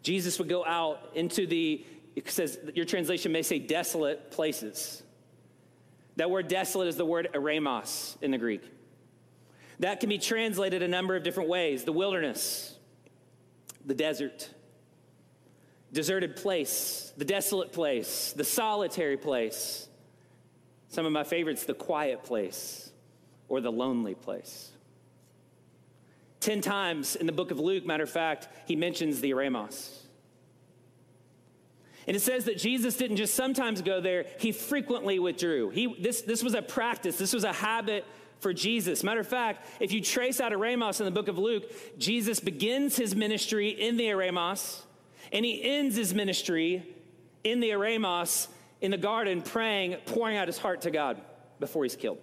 Jesus 0.03 0.37
would 0.39 0.49
go 0.49 0.65
out 0.65 1.11
into 1.15 1.47
the, 1.47 1.85
it 2.15 2.29
says, 2.29 2.59
your 2.75 2.85
translation 2.85 3.31
may 3.31 3.41
say 3.41 3.59
desolate 3.59 4.31
places. 4.31 5.01
That 6.17 6.29
word 6.29 6.47
desolate 6.47 6.89
is 6.89 6.97
the 6.97 7.05
word 7.05 7.29
eremos 7.33 8.21
in 8.21 8.31
the 8.31 8.37
Greek. 8.37 8.61
That 9.79 9.99
can 9.99 10.09
be 10.09 10.19
translated 10.19 10.83
a 10.83 10.87
number 10.87 11.15
of 11.15 11.23
different 11.23 11.49
ways 11.49 11.85
the 11.85 11.91
wilderness, 11.91 12.77
the 13.85 13.95
desert, 13.95 14.49
deserted 15.93 16.35
place, 16.35 17.13
the 17.17 17.25
desolate 17.25 17.73
place, 17.73 18.33
the 18.33 18.43
solitary 18.43 19.17
place. 19.17 19.87
Some 20.89 21.05
of 21.05 21.11
my 21.11 21.23
favorites, 21.23 21.65
the 21.65 21.73
quiet 21.73 22.23
place 22.23 22.91
or 23.47 23.61
the 23.61 23.71
lonely 23.71 24.15
place. 24.15 24.71
Ten 26.39 26.61
times 26.61 27.15
in 27.15 27.27
the 27.27 27.31
book 27.31 27.51
of 27.51 27.59
Luke, 27.59 27.85
matter 27.85 28.03
of 28.03 28.09
fact, 28.09 28.47
he 28.65 28.75
mentions 28.75 29.21
the 29.21 29.31
eremos. 29.31 29.97
And 32.07 32.15
it 32.15 32.21
says 32.21 32.45
that 32.45 32.57
Jesus 32.57 32.97
didn't 32.97 33.17
just 33.17 33.35
sometimes 33.35 33.81
go 33.81 34.01
there, 34.01 34.25
he 34.39 34.51
frequently 34.51 35.19
withdrew. 35.19 35.69
He, 35.69 35.95
this, 35.99 36.21
this 36.21 36.43
was 36.43 36.55
a 36.55 36.61
practice, 36.61 37.17
this 37.17 37.33
was 37.33 37.43
a 37.43 37.53
habit 37.53 38.05
for 38.39 38.53
Jesus. 38.53 39.03
Matter 39.03 39.19
of 39.19 39.27
fact, 39.27 39.67
if 39.79 39.91
you 39.91 40.01
trace 40.01 40.41
out 40.41 40.51
eremos 40.51 40.99
in 40.99 41.05
the 41.05 41.11
book 41.11 41.27
of 41.27 41.37
Luke, 41.37 41.71
Jesus 41.99 42.39
begins 42.39 42.95
his 42.95 43.15
ministry 43.15 43.69
in 43.69 43.97
the 43.97 44.05
eremos 44.05 44.81
and 45.31 45.45
he 45.45 45.63
ends 45.63 45.95
his 45.95 46.13
ministry 46.13 46.83
in 47.43 47.59
the 47.59 47.69
eremos 47.69 48.47
in 48.81 48.91
the 48.91 48.97
garden, 48.97 49.41
praying, 49.41 49.95
pouring 50.07 50.37
out 50.37 50.47
his 50.47 50.57
heart 50.57 50.81
to 50.81 50.91
God 50.91 51.21
before 51.59 51.83
he's 51.83 51.95
killed. 51.95 52.17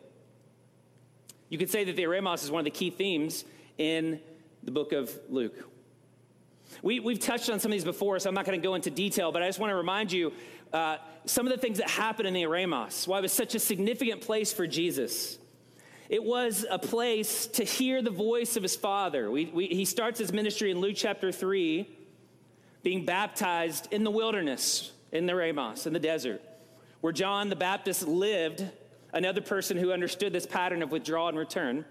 You 1.48 1.56
could 1.56 1.70
say 1.70 1.84
that 1.84 1.96
the 1.96 2.02
eremos 2.02 2.42
is 2.44 2.50
one 2.50 2.60
of 2.60 2.64
the 2.64 2.70
key 2.70 2.90
themes 2.90 3.44
in 3.78 4.20
the 4.64 4.72
book 4.72 4.92
of 4.92 5.16
Luke. 5.28 5.54
We, 6.82 7.00
we've 7.00 7.20
touched 7.20 7.48
on 7.48 7.60
some 7.60 7.70
of 7.70 7.76
these 7.76 7.84
before, 7.84 8.18
so 8.18 8.28
I'm 8.28 8.34
not 8.34 8.44
going 8.44 8.60
to 8.60 8.62
go 8.62 8.74
into 8.74 8.90
detail, 8.90 9.32
but 9.32 9.42
I 9.42 9.46
just 9.46 9.58
want 9.58 9.70
to 9.70 9.76
remind 9.76 10.12
you 10.12 10.32
uh, 10.72 10.98
some 11.24 11.46
of 11.46 11.52
the 11.52 11.58
things 11.58 11.78
that 11.78 11.88
happened 11.88 12.28
in 12.28 12.34
the 12.34 12.42
eremos, 12.42 13.08
why 13.08 13.18
it 13.18 13.22
was 13.22 13.32
such 13.32 13.54
a 13.54 13.58
significant 13.58 14.20
place 14.20 14.52
for 14.52 14.66
Jesus. 14.66 15.38
It 16.10 16.22
was 16.22 16.66
a 16.68 16.78
place 16.78 17.46
to 17.48 17.64
hear 17.64 18.02
the 18.02 18.10
voice 18.10 18.56
of 18.56 18.62
his 18.62 18.76
Father. 18.76 19.30
We, 19.30 19.46
we, 19.46 19.66
he 19.68 19.84
starts 19.84 20.18
his 20.18 20.32
ministry 20.32 20.70
in 20.70 20.80
Luke 20.80 20.94
chapter 20.96 21.32
3 21.32 21.88
being 22.82 23.04
baptized 23.04 23.88
in 23.90 24.04
the 24.04 24.10
wilderness, 24.10 24.92
in 25.12 25.26
the 25.26 25.32
Eremos, 25.32 25.86
in 25.86 25.92
the 25.92 25.98
desert, 25.98 26.42
where 27.00 27.12
John 27.12 27.48
the 27.48 27.56
Baptist 27.56 28.06
lived, 28.06 28.64
another 29.12 29.40
person 29.40 29.76
who 29.76 29.92
understood 29.92 30.32
this 30.32 30.46
pattern 30.46 30.82
of 30.82 30.90
withdrawal 30.90 31.28
and 31.28 31.38
return. 31.38 31.84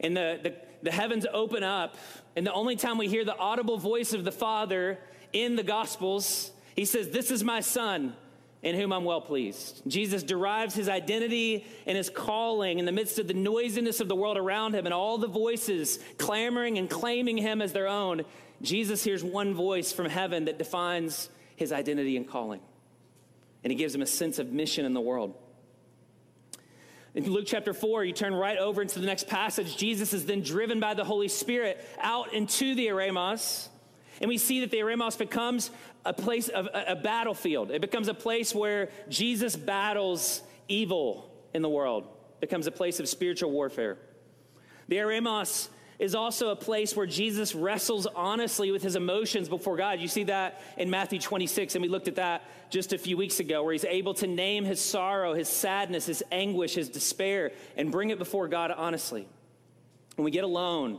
And 0.00 0.16
the, 0.16 0.40
the, 0.42 0.54
the 0.82 0.90
heavens 0.90 1.26
open 1.32 1.62
up, 1.62 1.96
and 2.36 2.46
the 2.46 2.52
only 2.52 2.76
time 2.76 2.98
we 2.98 3.08
hear 3.08 3.24
the 3.24 3.36
audible 3.36 3.78
voice 3.78 4.12
of 4.12 4.24
the 4.24 4.32
Father 4.32 4.98
in 5.32 5.56
the 5.56 5.62
Gospels, 5.62 6.50
he 6.76 6.84
says, 6.84 7.10
This 7.10 7.30
is 7.30 7.44
my 7.44 7.60
Son 7.60 8.14
in 8.64 8.74
whom 8.74 8.92
I'm 8.92 9.04
well 9.04 9.20
pleased. 9.20 9.82
Jesus 9.86 10.22
derives 10.22 10.74
his 10.74 10.88
identity 10.88 11.66
and 11.86 11.96
his 11.98 12.08
calling 12.08 12.78
in 12.78 12.86
the 12.86 12.92
midst 12.92 13.18
of 13.18 13.28
the 13.28 13.34
noisiness 13.34 14.00
of 14.00 14.08
the 14.08 14.16
world 14.16 14.38
around 14.38 14.74
him 14.74 14.86
and 14.86 14.94
all 14.94 15.18
the 15.18 15.28
voices 15.28 15.98
clamoring 16.16 16.78
and 16.78 16.88
claiming 16.88 17.36
him 17.36 17.60
as 17.60 17.74
their 17.74 17.86
own. 17.86 18.22
Jesus 18.64 19.04
hears 19.04 19.22
one 19.22 19.54
voice 19.54 19.92
from 19.92 20.06
heaven 20.06 20.46
that 20.46 20.58
defines 20.58 21.28
his 21.56 21.72
identity 21.72 22.16
and 22.16 22.28
calling. 22.28 22.60
And 23.62 23.70
he 23.70 23.76
gives 23.76 23.94
him 23.94 24.02
a 24.02 24.06
sense 24.06 24.38
of 24.38 24.52
mission 24.52 24.84
in 24.84 24.92
the 24.94 25.00
world. 25.00 25.34
In 27.14 27.30
Luke 27.30 27.44
chapter 27.46 27.72
4, 27.72 28.04
you 28.04 28.12
turn 28.12 28.34
right 28.34 28.58
over 28.58 28.82
into 28.82 28.98
the 28.98 29.06
next 29.06 29.28
passage. 29.28 29.76
Jesus 29.76 30.12
is 30.12 30.26
then 30.26 30.42
driven 30.42 30.80
by 30.80 30.94
the 30.94 31.04
Holy 31.04 31.28
Spirit 31.28 31.84
out 32.00 32.34
into 32.34 32.74
the 32.74 32.88
Eremos. 32.88 33.68
And 34.20 34.28
we 34.28 34.36
see 34.36 34.60
that 34.60 34.70
the 34.70 34.78
Eremos 34.78 35.16
becomes 35.16 35.70
a 36.04 36.12
place 36.12 36.48
of 36.48 36.66
a, 36.66 36.84
a 36.88 36.96
battlefield. 36.96 37.70
It 37.70 37.80
becomes 37.80 38.08
a 38.08 38.14
place 38.14 38.54
where 38.54 38.90
Jesus 39.08 39.54
battles 39.54 40.42
evil 40.66 41.30
in 41.54 41.62
the 41.62 41.68
world. 41.68 42.04
It 42.38 42.40
becomes 42.40 42.66
a 42.66 42.72
place 42.72 42.98
of 42.98 43.08
spiritual 43.08 43.52
warfare. 43.52 43.96
The 44.88 44.96
Eremos 44.96 45.68
is 45.98 46.14
also 46.14 46.50
a 46.50 46.56
place 46.56 46.96
where 46.96 47.06
Jesus 47.06 47.54
wrestles 47.54 48.06
honestly 48.06 48.70
with 48.70 48.82
his 48.82 48.96
emotions 48.96 49.48
before 49.48 49.76
God. 49.76 50.00
You 50.00 50.08
see 50.08 50.24
that 50.24 50.60
in 50.76 50.90
Matthew 50.90 51.18
26, 51.18 51.74
and 51.74 51.82
we 51.82 51.88
looked 51.88 52.08
at 52.08 52.16
that 52.16 52.44
just 52.70 52.92
a 52.92 52.98
few 52.98 53.16
weeks 53.16 53.40
ago, 53.40 53.62
where 53.62 53.72
he's 53.72 53.84
able 53.84 54.14
to 54.14 54.26
name 54.26 54.64
his 54.64 54.80
sorrow, 54.80 55.34
his 55.34 55.48
sadness, 55.48 56.06
his 56.06 56.22
anguish, 56.32 56.74
his 56.74 56.88
despair, 56.88 57.52
and 57.76 57.92
bring 57.92 58.10
it 58.10 58.18
before 58.18 58.48
God 58.48 58.72
honestly. 58.76 59.28
When 60.16 60.24
we 60.24 60.30
get 60.30 60.44
alone, 60.44 60.98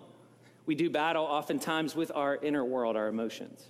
we 0.65 0.75
do 0.75 0.89
battle 0.89 1.25
oftentimes 1.25 1.95
with 1.95 2.11
our 2.13 2.35
inner 2.37 2.63
world, 2.63 2.95
our 2.95 3.07
emotions. 3.07 3.65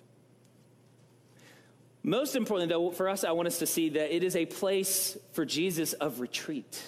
Most 2.03 2.35
importantly, 2.35 2.71
though, 2.71 2.91
for 2.91 3.09
us, 3.09 3.23
I 3.23 3.31
want 3.31 3.47
us 3.47 3.59
to 3.59 3.65
see 3.65 3.89
that 3.89 4.15
it 4.15 4.23
is 4.23 4.35
a 4.35 4.45
place 4.45 5.17
for 5.33 5.43
Jesus 5.43 5.93
of 5.93 6.19
retreat. 6.19 6.83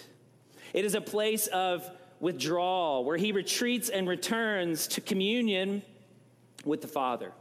It 0.73 0.85
is 0.85 0.93
a 0.93 1.01
place 1.01 1.47
of 1.47 1.89
withdrawal, 2.19 3.03
where 3.03 3.17
he 3.17 3.31
retreats 3.31 3.89
and 3.89 4.07
returns 4.07 4.87
to 4.87 5.01
communion 5.01 5.81
with 6.65 6.81
the 6.81 6.87
Father. 6.87 7.31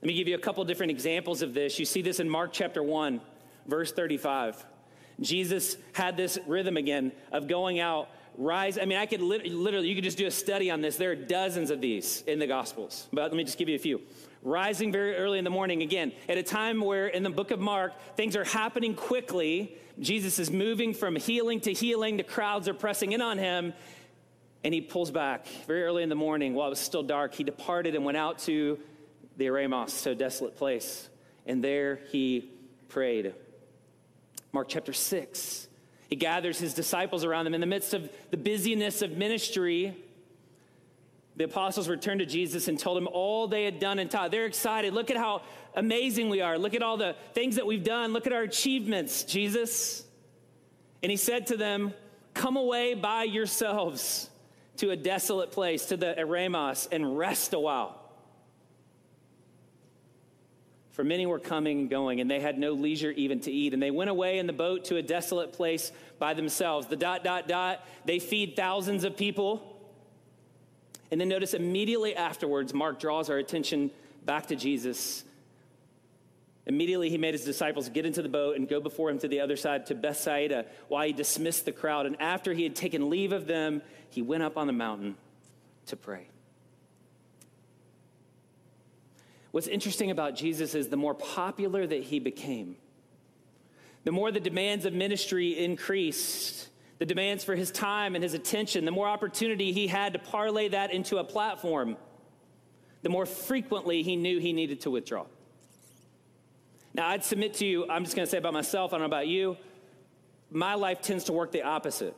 Let 0.00 0.08
me 0.08 0.14
give 0.14 0.26
you 0.26 0.34
a 0.34 0.38
couple 0.38 0.64
different 0.64 0.90
examples 0.90 1.42
of 1.42 1.54
this. 1.54 1.78
You 1.78 1.84
see 1.84 2.02
this 2.02 2.18
in 2.18 2.28
Mark 2.28 2.52
chapter 2.52 2.82
1, 2.82 3.20
verse 3.66 3.92
35. 3.92 4.66
Jesus 5.20 5.76
had 5.92 6.16
this 6.16 6.38
rhythm 6.46 6.76
again 6.76 7.12
of 7.30 7.46
going 7.46 7.78
out, 7.78 8.08
rise. 8.36 8.78
I 8.78 8.84
mean, 8.84 8.98
I 8.98 9.06
could 9.06 9.20
literally, 9.20 9.88
you 9.88 9.94
could 9.94 10.02
just 10.02 10.18
do 10.18 10.26
a 10.26 10.30
study 10.30 10.70
on 10.70 10.80
this. 10.80 10.96
There 10.96 11.12
are 11.12 11.16
dozens 11.16 11.70
of 11.70 11.80
these 11.80 12.22
in 12.26 12.40
the 12.40 12.48
Gospels, 12.48 13.08
but 13.12 13.22
let 13.22 13.34
me 13.34 13.44
just 13.44 13.58
give 13.58 13.68
you 13.68 13.76
a 13.76 13.78
few. 13.78 14.00
Rising 14.42 14.90
very 14.90 15.14
early 15.14 15.38
in 15.38 15.44
the 15.44 15.50
morning, 15.50 15.82
again, 15.82 16.10
at 16.28 16.36
a 16.36 16.42
time 16.42 16.80
where 16.80 17.06
in 17.06 17.22
the 17.22 17.30
book 17.30 17.52
of 17.52 17.60
Mark, 17.60 17.92
things 18.16 18.34
are 18.34 18.42
happening 18.42 18.94
quickly 18.94 19.76
Jesus 20.00 20.38
is 20.38 20.50
moving 20.50 20.94
from 20.94 21.16
healing 21.16 21.60
to 21.60 21.72
healing. 21.72 22.16
The 22.16 22.22
crowds 22.22 22.68
are 22.68 22.74
pressing 22.74 23.12
in 23.12 23.20
on 23.20 23.38
him. 23.38 23.72
And 24.64 24.72
he 24.72 24.80
pulls 24.80 25.10
back 25.10 25.46
very 25.66 25.82
early 25.82 26.02
in 26.02 26.08
the 26.08 26.14
morning 26.14 26.54
while 26.54 26.68
it 26.68 26.70
was 26.70 26.78
still 26.78 27.02
dark. 27.02 27.34
He 27.34 27.44
departed 27.44 27.94
and 27.94 28.04
went 28.04 28.16
out 28.16 28.38
to 28.40 28.78
the 29.36 29.46
Eremos, 29.46 29.90
so 29.90 30.14
desolate 30.14 30.56
place. 30.56 31.08
And 31.46 31.62
there 31.64 32.00
he 32.10 32.50
prayed. 32.88 33.34
Mark 34.52 34.68
chapter 34.68 34.92
6. 34.92 35.68
He 36.08 36.16
gathers 36.16 36.58
his 36.58 36.74
disciples 36.74 37.24
around 37.24 37.46
him 37.46 37.54
in 37.54 37.60
the 37.60 37.66
midst 37.66 37.94
of 37.94 38.10
the 38.30 38.36
busyness 38.36 39.02
of 39.02 39.16
ministry. 39.16 39.96
The 41.36 41.44
apostles 41.44 41.88
returned 41.88 42.20
to 42.20 42.26
Jesus 42.26 42.68
and 42.68 42.78
told 42.78 42.98
him 42.98 43.08
all 43.10 43.48
they 43.48 43.64
had 43.64 43.78
done 43.78 43.98
and 43.98 44.10
taught. 44.10 44.30
They're 44.30 44.46
excited. 44.46 44.92
Look 44.92 45.10
at 45.10 45.16
how 45.16 45.42
amazing 45.74 46.28
we 46.28 46.42
are. 46.42 46.58
Look 46.58 46.74
at 46.74 46.82
all 46.82 46.96
the 46.96 47.16
things 47.32 47.56
that 47.56 47.66
we've 47.66 47.84
done. 47.84 48.12
Look 48.12 48.26
at 48.26 48.32
our 48.32 48.42
achievements, 48.42 49.24
Jesus. 49.24 50.04
And 51.02 51.10
he 51.10 51.16
said 51.16 51.46
to 51.48 51.56
them, 51.56 51.94
Come 52.34 52.56
away 52.56 52.94
by 52.94 53.24
yourselves 53.24 54.28
to 54.78 54.90
a 54.90 54.96
desolate 54.96 55.52
place, 55.52 55.86
to 55.86 55.96
the 55.96 56.14
Eremos, 56.18 56.88
and 56.90 57.16
rest 57.16 57.52
a 57.52 57.58
while. 57.58 57.98
For 60.92 61.04
many 61.04 61.24
were 61.24 61.38
coming 61.38 61.80
and 61.80 61.90
going, 61.90 62.20
and 62.20 62.30
they 62.30 62.40
had 62.40 62.58
no 62.58 62.72
leisure 62.72 63.10
even 63.12 63.40
to 63.40 63.50
eat. 63.50 63.72
And 63.72 63.82
they 63.82 63.90
went 63.90 64.10
away 64.10 64.38
in 64.38 64.46
the 64.46 64.52
boat 64.52 64.84
to 64.86 64.96
a 64.96 65.02
desolate 65.02 65.52
place 65.54 65.90
by 66.18 66.34
themselves. 66.34 66.86
The 66.86 66.96
dot, 66.96 67.24
dot, 67.24 67.48
dot, 67.48 67.86
they 68.04 68.18
feed 68.18 68.56
thousands 68.56 69.04
of 69.04 69.16
people. 69.16 69.71
And 71.12 71.20
then 71.20 71.28
notice 71.28 71.52
immediately 71.52 72.16
afterwards, 72.16 72.72
Mark 72.72 72.98
draws 72.98 73.28
our 73.28 73.36
attention 73.36 73.90
back 74.24 74.46
to 74.46 74.56
Jesus. 74.56 75.24
Immediately, 76.66 77.10
he 77.10 77.18
made 77.18 77.34
his 77.34 77.44
disciples 77.44 77.90
get 77.90 78.06
into 78.06 78.22
the 78.22 78.30
boat 78.30 78.56
and 78.56 78.66
go 78.66 78.80
before 78.80 79.10
him 79.10 79.18
to 79.18 79.28
the 79.28 79.40
other 79.40 79.56
side 79.56 79.84
to 79.86 79.94
Bethsaida 79.94 80.64
while 80.88 81.06
he 81.06 81.12
dismissed 81.12 81.66
the 81.66 81.72
crowd. 81.72 82.06
And 82.06 82.18
after 82.18 82.54
he 82.54 82.62
had 82.62 82.74
taken 82.74 83.10
leave 83.10 83.32
of 83.32 83.46
them, 83.46 83.82
he 84.08 84.22
went 84.22 84.42
up 84.42 84.56
on 84.56 84.66
the 84.66 84.72
mountain 84.72 85.16
to 85.86 85.96
pray. 85.96 86.28
What's 89.50 89.66
interesting 89.66 90.10
about 90.10 90.34
Jesus 90.34 90.74
is 90.74 90.88
the 90.88 90.96
more 90.96 91.14
popular 91.14 91.86
that 91.86 92.04
he 92.04 92.20
became, 92.20 92.76
the 94.04 94.12
more 94.12 94.32
the 94.32 94.40
demands 94.40 94.86
of 94.86 94.94
ministry 94.94 95.62
increased, 95.62 96.70
the 97.02 97.06
demands 97.06 97.42
for 97.42 97.56
his 97.56 97.72
time 97.72 98.14
and 98.14 98.22
his 98.22 98.32
attention, 98.32 98.84
the 98.84 98.92
more 98.92 99.08
opportunity 99.08 99.72
he 99.72 99.88
had 99.88 100.12
to 100.12 100.20
parlay 100.20 100.68
that 100.68 100.92
into 100.92 101.16
a 101.16 101.24
platform, 101.24 101.96
the 103.02 103.08
more 103.08 103.26
frequently 103.26 104.04
he 104.04 104.14
knew 104.14 104.38
he 104.38 104.52
needed 104.52 104.82
to 104.82 104.88
withdraw. 104.88 105.26
Now, 106.94 107.08
I'd 107.08 107.24
submit 107.24 107.54
to 107.54 107.66
you, 107.66 107.90
I'm 107.90 108.04
just 108.04 108.14
going 108.14 108.24
to 108.24 108.30
say 108.30 108.38
about 108.38 108.52
myself, 108.52 108.92
I 108.92 108.98
don't 108.98 109.00
know 109.00 109.06
about 109.06 109.26
you, 109.26 109.56
my 110.52 110.74
life 110.74 111.00
tends 111.00 111.24
to 111.24 111.32
work 111.32 111.50
the 111.50 111.62
opposite. 111.62 112.16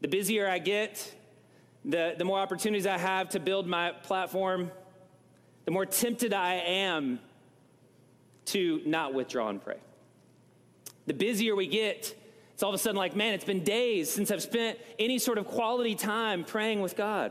The 0.00 0.08
busier 0.08 0.48
I 0.48 0.58
get, 0.58 1.14
the, 1.84 2.14
the 2.16 2.24
more 2.24 2.38
opportunities 2.38 2.86
I 2.86 2.96
have 2.96 3.28
to 3.30 3.38
build 3.38 3.66
my 3.66 3.92
platform, 4.02 4.70
the 5.66 5.72
more 5.72 5.84
tempted 5.84 6.32
I 6.32 6.54
am 6.54 7.18
to 8.46 8.80
not 8.86 9.12
withdraw 9.12 9.50
and 9.50 9.62
pray. 9.62 9.76
The 11.06 11.12
busier 11.12 11.54
we 11.54 11.66
get, 11.66 12.14
it's 12.58 12.64
all 12.64 12.70
of 12.70 12.74
a 12.74 12.78
sudden 12.78 12.96
like, 12.96 13.14
man, 13.14 13.34
it's 13.34 13.44
been 13.44 13.62
days 13.62 14.10
since 14.10 14.32
I've 14.32 14.42
spent 14.42 14.80
any 14.98 15.20
sort 15.20 15.38
of 15.38 15.46
quality 15.46 15.94
time 15.94 16.42
praying 16.42 16.80
with 16.80 16.96
God. 16.96 17.30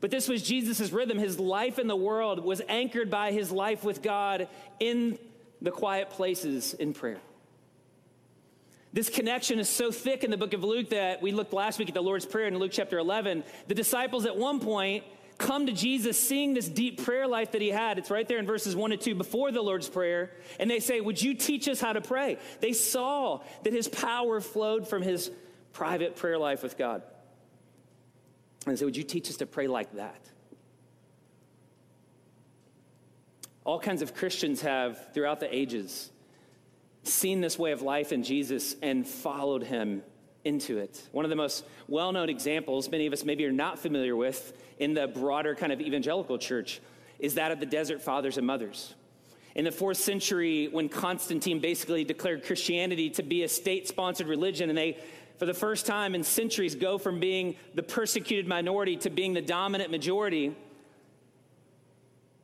But 0.00 0.12
this 0.12 0.28
was 0.28 0.44
Jesus' 0.44 0.92
rhythm. 0.92 1.18
His 1.18 1.40
life 1.40 1.76
in 1.76 1.88
the 1.88 1.96
world 1.96 2.38
was 2.38 2.62
anchored 2.68 3.10
by 3.10 3.32
his 3.32 3.50
life 3.50 3.82
with 3.82 4.00
God 4.00 4.46
in 4.78 5.18
the 5.60 5.72
quiet 5.72 6.08
places 6.08 6.72
in 6.74 6.92
prayer. 6.92 7.18
This 8.92 9.10
connection 9.10 9.58
is 9.58 9.68
so 9.68 9.90
thick 9.90 10.22
in 10.22 10.30
the 10.30 10.36
book 10.36 10.54
of 10.54 10.62
Luke 10.62 10.90
that 10.90 11.20
we 11.20 11.32
looked 11.32 11.52
last 11.52 11.80
week 11.80 11.88
at 11.88 11.94
the 11.94 12.00
Lord's 12.00 12.26
Prayer 12.26 12.46
in 12.46 12.56
Luke 12.56 12.70
chapter 12.72 12.96
11. 12.96 13.42
The 13.66 13.74
disciples 13.74 14.24
at 14.24 14.36
one 14.36 14.60
point 14.60 15.02
come 15.40 15.66
to 15.66 15.72
Jesus 15.72 16.18
seeing 16.18 16.54
this 16.54 16.68
deep 16.68 17.02
prayer 17.02 17.26
life 17.26 17.52
that 17.52 17.62
he 17.62 17.70
had. 17.70 17.98
It's 17.98 18.10
right 18.10 18.28
there 18.28 18.38
in 18.38 18.46
verses 18.46 18.76
1 18.76 18.92
and 18.92 19.00
2 19.00 19.16
before 19.16 19.50
the 19.50 19.62
Lord's 19.62 19.88
Prayer. 19.88 20.30
And 20.60 20.70
they 20.70 20.78
say, 20.78 21.00
Would 21.00 21.20
you 21.20 21.34
teach 21.34 21.68
us 21.68 21.80
how 21.80 21.92
to 21.92 22.00
pray? 22.00 22.38
They 22.60 22.72
saw 22.72 23.40
that 23.64 23.72
his 23.72 23.88
power 23.88 24.40
flowed 24.40 24.86
from 24.86 25.02
his 25.02 25.30
private 25.72 26.14
prayer 26.14 26.38
life 26.38 26.62
with 26.62 26.78
God. 26.78 27.02
And 28.66 28.72
they 28.72 28.76
said, 28.76 28.84
Would 28.84 28.96
you 28.96 29.02
teach 29.02 29.28
us 29.30 29.38
to 29.38 29.46
pray 29.46 29.66
like 29.66 29.92
that? 29.94 30.20
All 33.64 33.80
kinds 33.80 34.02
of 34.02 34.14
Christians 34.14 34.60
have, 34.62 35.12
throughout 35.12 35.40
the 35.40 35.54
ages, 35.54 36.10
seen 37.02 37.40
this 37.40 37.58
way 37.58 37.72
of 37.72 37.82
life 37.82 38.12
in 38.12 38.22
Jesus 38.22 38.76
and 38.82 39.06
followed 39.06 39.62
him 39.62 40.02
into 40.44 40.78
it. 40.78 41.02
One 41.12 41.24
of 41.24 41.28
the 41.28 41.36
most 41.36 41.64
well 41.88 42.12
known 42.12 42.28
examples, 42.28 42.90
many 42.90 43.06
of 43.06 43.12
us 43.12 43.24
maybe 43.24 43.44
are 43.44 43.52
not 43.52 43.78
familiar 43.78 44.16
with, 44.16 44.52
in 44.78 44.94
the 44.94 45.06
broader 45.06 45.54
kind 45.54 45.72
of 45.72 45.80
evangelical 45.80 46.38
church 46.38 46.80
is 47.18 47.34
that 47.34 47.52
of 47.52 47.60
the 47.60 47.66
desert 47.66 48.02
fathers 48.02 48.38
and 48.38 48.46
mothers. 48.46 48.94
In 49.54 49.64
the 49.64 49.72
fourth 49.72 49.98
century, 49.98 50.68
when 50.68 50.88
Constantine 50.88 51.60
basically 51.60 52.04
declared 52.04 52.44
Christianity 52.44 53.10
to 53.10 53.22
be 53.22 53.42
a 53.42 53.48
state 53.48 53.88
sponsored 53.88 54.26
religion, 54.26 54.70
and 54.70 54.78
they, 54.78 54.96
for 55.38 55.44
the 55.44 55.54
first 55.54 55.86
time 55.86 56.14
in 56.14 56.22
centuries, 56.22 56.74
go 56.74 56.98
from 56.98 57.20
being 57.20 57.56
the 57.74 57.82
persecuted 57.82 58.46
minority 58.46 58.96
to 58.98 59.10
being 59.10 59.34
the 59.34 59.42
dominant 59.42 59.90
majority, 59.90 60.56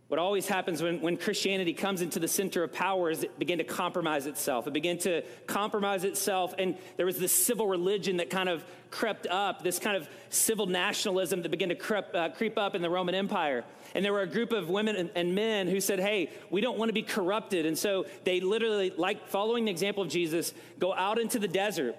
what 0.09 0.21
always 0.21 0.47
happens 0.47 0.83
when, 0.83 1.01
when 1.01 1.16
Christianity 1.16 1.73
comes 1.73 2.01
into 2.01 2.21
the 2.21 2.29
center 2.29 2.62
of 2.62 2.73
power 2.73 3.11
is 3.11 3.25
it 3.25 3.38
began 3.40 3.59
to 3.59 3.64
compromise 3.64 4.27
itself. 4.27 4.69
It 4.69 4.73
began 4.73 4.99
to 4.99 5.23
compromise 5.49 6.05
itself, 6.05 6.55
and 6.59 6.77
there 6.97 7.07
was 7.07 7.19
this 7.19 7.33
civil 7.33 7.66
religion 7.66 8.19
that 8.19 8.31
kind 8.31 8.49
of 8.49 8.64
crept 8.90 9.27
up, 9.27 9.64
this 9.64 9.81
kind 9.81 9.97
of 9.97 10.09
civil 10.31 10.66
nationalism 10.66 11.42
that 11.42 11.49
began 11.49 11.71
to 11.71 11.75
creep, 11.75 12.05
uh, 12.14 12.29
creep 12.29 12.57
up 12.57 12.77
in 12.77 12.83
the 12.83 12.90
Roman 12.90 13.16
Empire. 13.16 13.64
And 13.97 14.05
there 14.05 14.12
were 14.12 14.23
a 14.23 14.29
group 14.29 14.53
of 14.53 14.69
women 14.69 14.95
and, 14.95 15.11
and 15.16 15.35
men 15.35 15.66
who 15.66 15.81
said, 15.81 15.99
hey, 15.99 16.31
we 16.51 16.61
don't 16.61 16.79
want 16.79 16.88
to 16.88 16.92
be 16.92 17.03
corrupted. 17.03 17.66
And 17.66 17.77
so 17.77 18.07
they 18.23 18.38
literally, 18.38 18.92
like 18.97 19.27
following 19.27 19.64
the 19.64 19.73
example 19.73 20.05
of 20.05 20.09
Jesus, 20.09 20.55
go 20.79 20.95
out 20.95 21.19
into 21.19 21.40
the 21.40 21.49
desert 21.49 21.97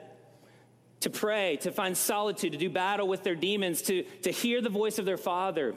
to 1.02 1.10
pray, 1.10 1.58
to 1.58 1.72
find 1.72 1.96
solitude, 1.96 2.54
to 2.54 2.58
do 2.58 2.70
battle 2.70 3.08
with 3.08 3.24
their 3.24 3.36
demons, 3.36 3.82
to, 3.84 4.04
to 4.24 4.32
hear 4.32 4.62
the 4.62 4.70
voice 4.70 4.98
of 4.98 5.06
their 5.06 5.18
Father. 5.18 5.76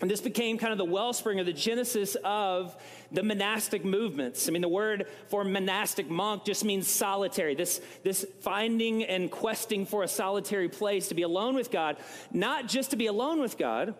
And 0.00 0.10
this 0.10 0.20
became 0.20 0.58
kind 0.58 0.72
of 0.72 0.78
the 0.78 0.84
wellspring 0.84 1.38
or 1.38 1.44
the 1.44 1.52
genesis 1.52 2.16
of 2.24 2.76
the 3.12 3.22
monastic 3.22 3.84
movements. 3.84 4.48
I 4.48 4.50
mean, 4.50 4.62
the 4.62 4.68
word 4.68 5.06
for 5.28 5.44
monastic 5.44 6.10
monk 6.10 6.44
just 6.44 6.64
means 6.64 6.88
solitary. 6.88 7.54
This, 7.54 7.80
this 8.02 8.26
finding 8.40 9.04
and 9.04 9.30
questing 9.30 9.86
for 9.86 10.02
a 10.02 10.08
solitary 10.08 10.68
place 10.68 11.08
to 11.08 11.14
be 11.14 11.22
alone 11.22 11.54
with 11.54 11.70
God, 11.70 11.98
not 12.32 12.66
just 12.66 12.90
to 12.90 12.96
be 12.96 13.06
alone 13.06 13.40
with 13.40 13.56
God, 13.58 13.94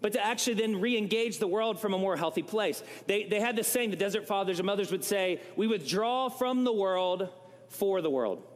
but 0.00 0.12
to 0.12 0.24
actually 0.24 0.54
then 0.54 0.80
re 0.80 0.96
engage 0.96 1.38
the 1.38 1.48
world 1.48 1.80
from 1.80 1.94
a 1.94 1.98
more 1.98 2.16
healthy 2.16 2.42
place. 2.42 2.82
They, 3.06 3.24
they 3.24 3.40
had 3.40 3.56
this 3.56 3.66
saying, 3.66 3.90
the 3.90 3.96
desert 3.96 4.26
fathers 4.26 4.58
and 4.58 4.66
mothers 4.66 4.92
would 4.92 5.04
say, 5.04 5.40
We 5.56 5.66
withdraw 5.66 6.28
from 6.28 6.64
the 6.64 6.72
world 6.72 7.28
for 7.68 8.00
the 8.00 8.10
world. 8.10 8.46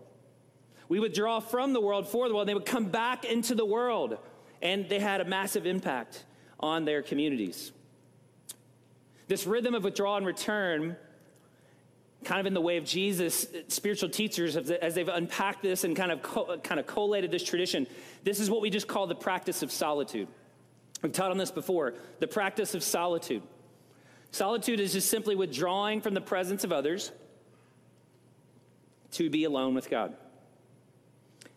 We 0.88 1.01
withdraw 1.01 1.40
from 1.40 1.73
the 1.73 1.81
world 1.81 2.09
for 2.09 2.29
the 2.29 2.35
world. 2.35 2.47
They 2.47 2.55
would 2.55 2.66
come 2.66 2.87
back 2.87 3.25
into 3.25 3.55
the 3.55 3.64
world, 3.64 4.18
and 4.62 4.88
they 4.88 5.01
had 5.01 5.20
a 5.20 5.25
massive 5.25 5.66
impact 5.66 6.25
on 6.61 6.85
their 6.85 7.03
communities. 7.03 7.73
This 9.29 9.47
rhythm 9.47 9.75
of 9.75 9.85
withdrawal 9.85 10.17
and 10.17 10.27
return, 10.27 10.97
kind 12.25 12.40
of 12.40 12.47
in 12.47 12.55
the 12.55 12.61
way 12.61 12.77
of 12.77 12.85
Jesus, 12.85 13.47
spiritual 13.69 14.11
teachers, 14.11 14.57
as 14.57 14.95
they've 14.95 15.09
unpacked 15.09 15.62
this 15.62 15.85
and 15.85 15.97
kind 15.97 16.12
of, 16.12 16.23
co- 16.23 16.59
kind 16.59 16.79
of 16.79 16.87
collated 16.87 17.31
this 17.31 17.45
tradition, 17.45 17.87
this 18.23 18.40
is 18.40 18.51
what 18.51 18.61
we 18.61 18.71
just 18.71 18.87
call 18.87 19.07
the 19.07 19.14
practice 19.14 19.62
of 19.62 19.73
solitude. 19.73 20.29
We've 21.03 21.12
taught 21.12 21.31
on 21.31 21.38
this 21.38 21.51
before 21.51 21.95
the 22.21 22.27
practice 22.27 22.75
of 22.75 22.83
solitude. 22.83 23.43
Solitude 24.31 24.81
is 24.81 24.93
just 24.93 25.11
simply 25.11 25.37
withdrawing 25.37 26.01
from 26.01 26.14
the 26.14 26.21
presence 26.21 26.64
of 26.64 26.73
others 26.73 27.12
to 29.12 29.31
be 29.31 29.45
alone 29.45 29.75
with 29.75 29.88
God. 29.88 30.17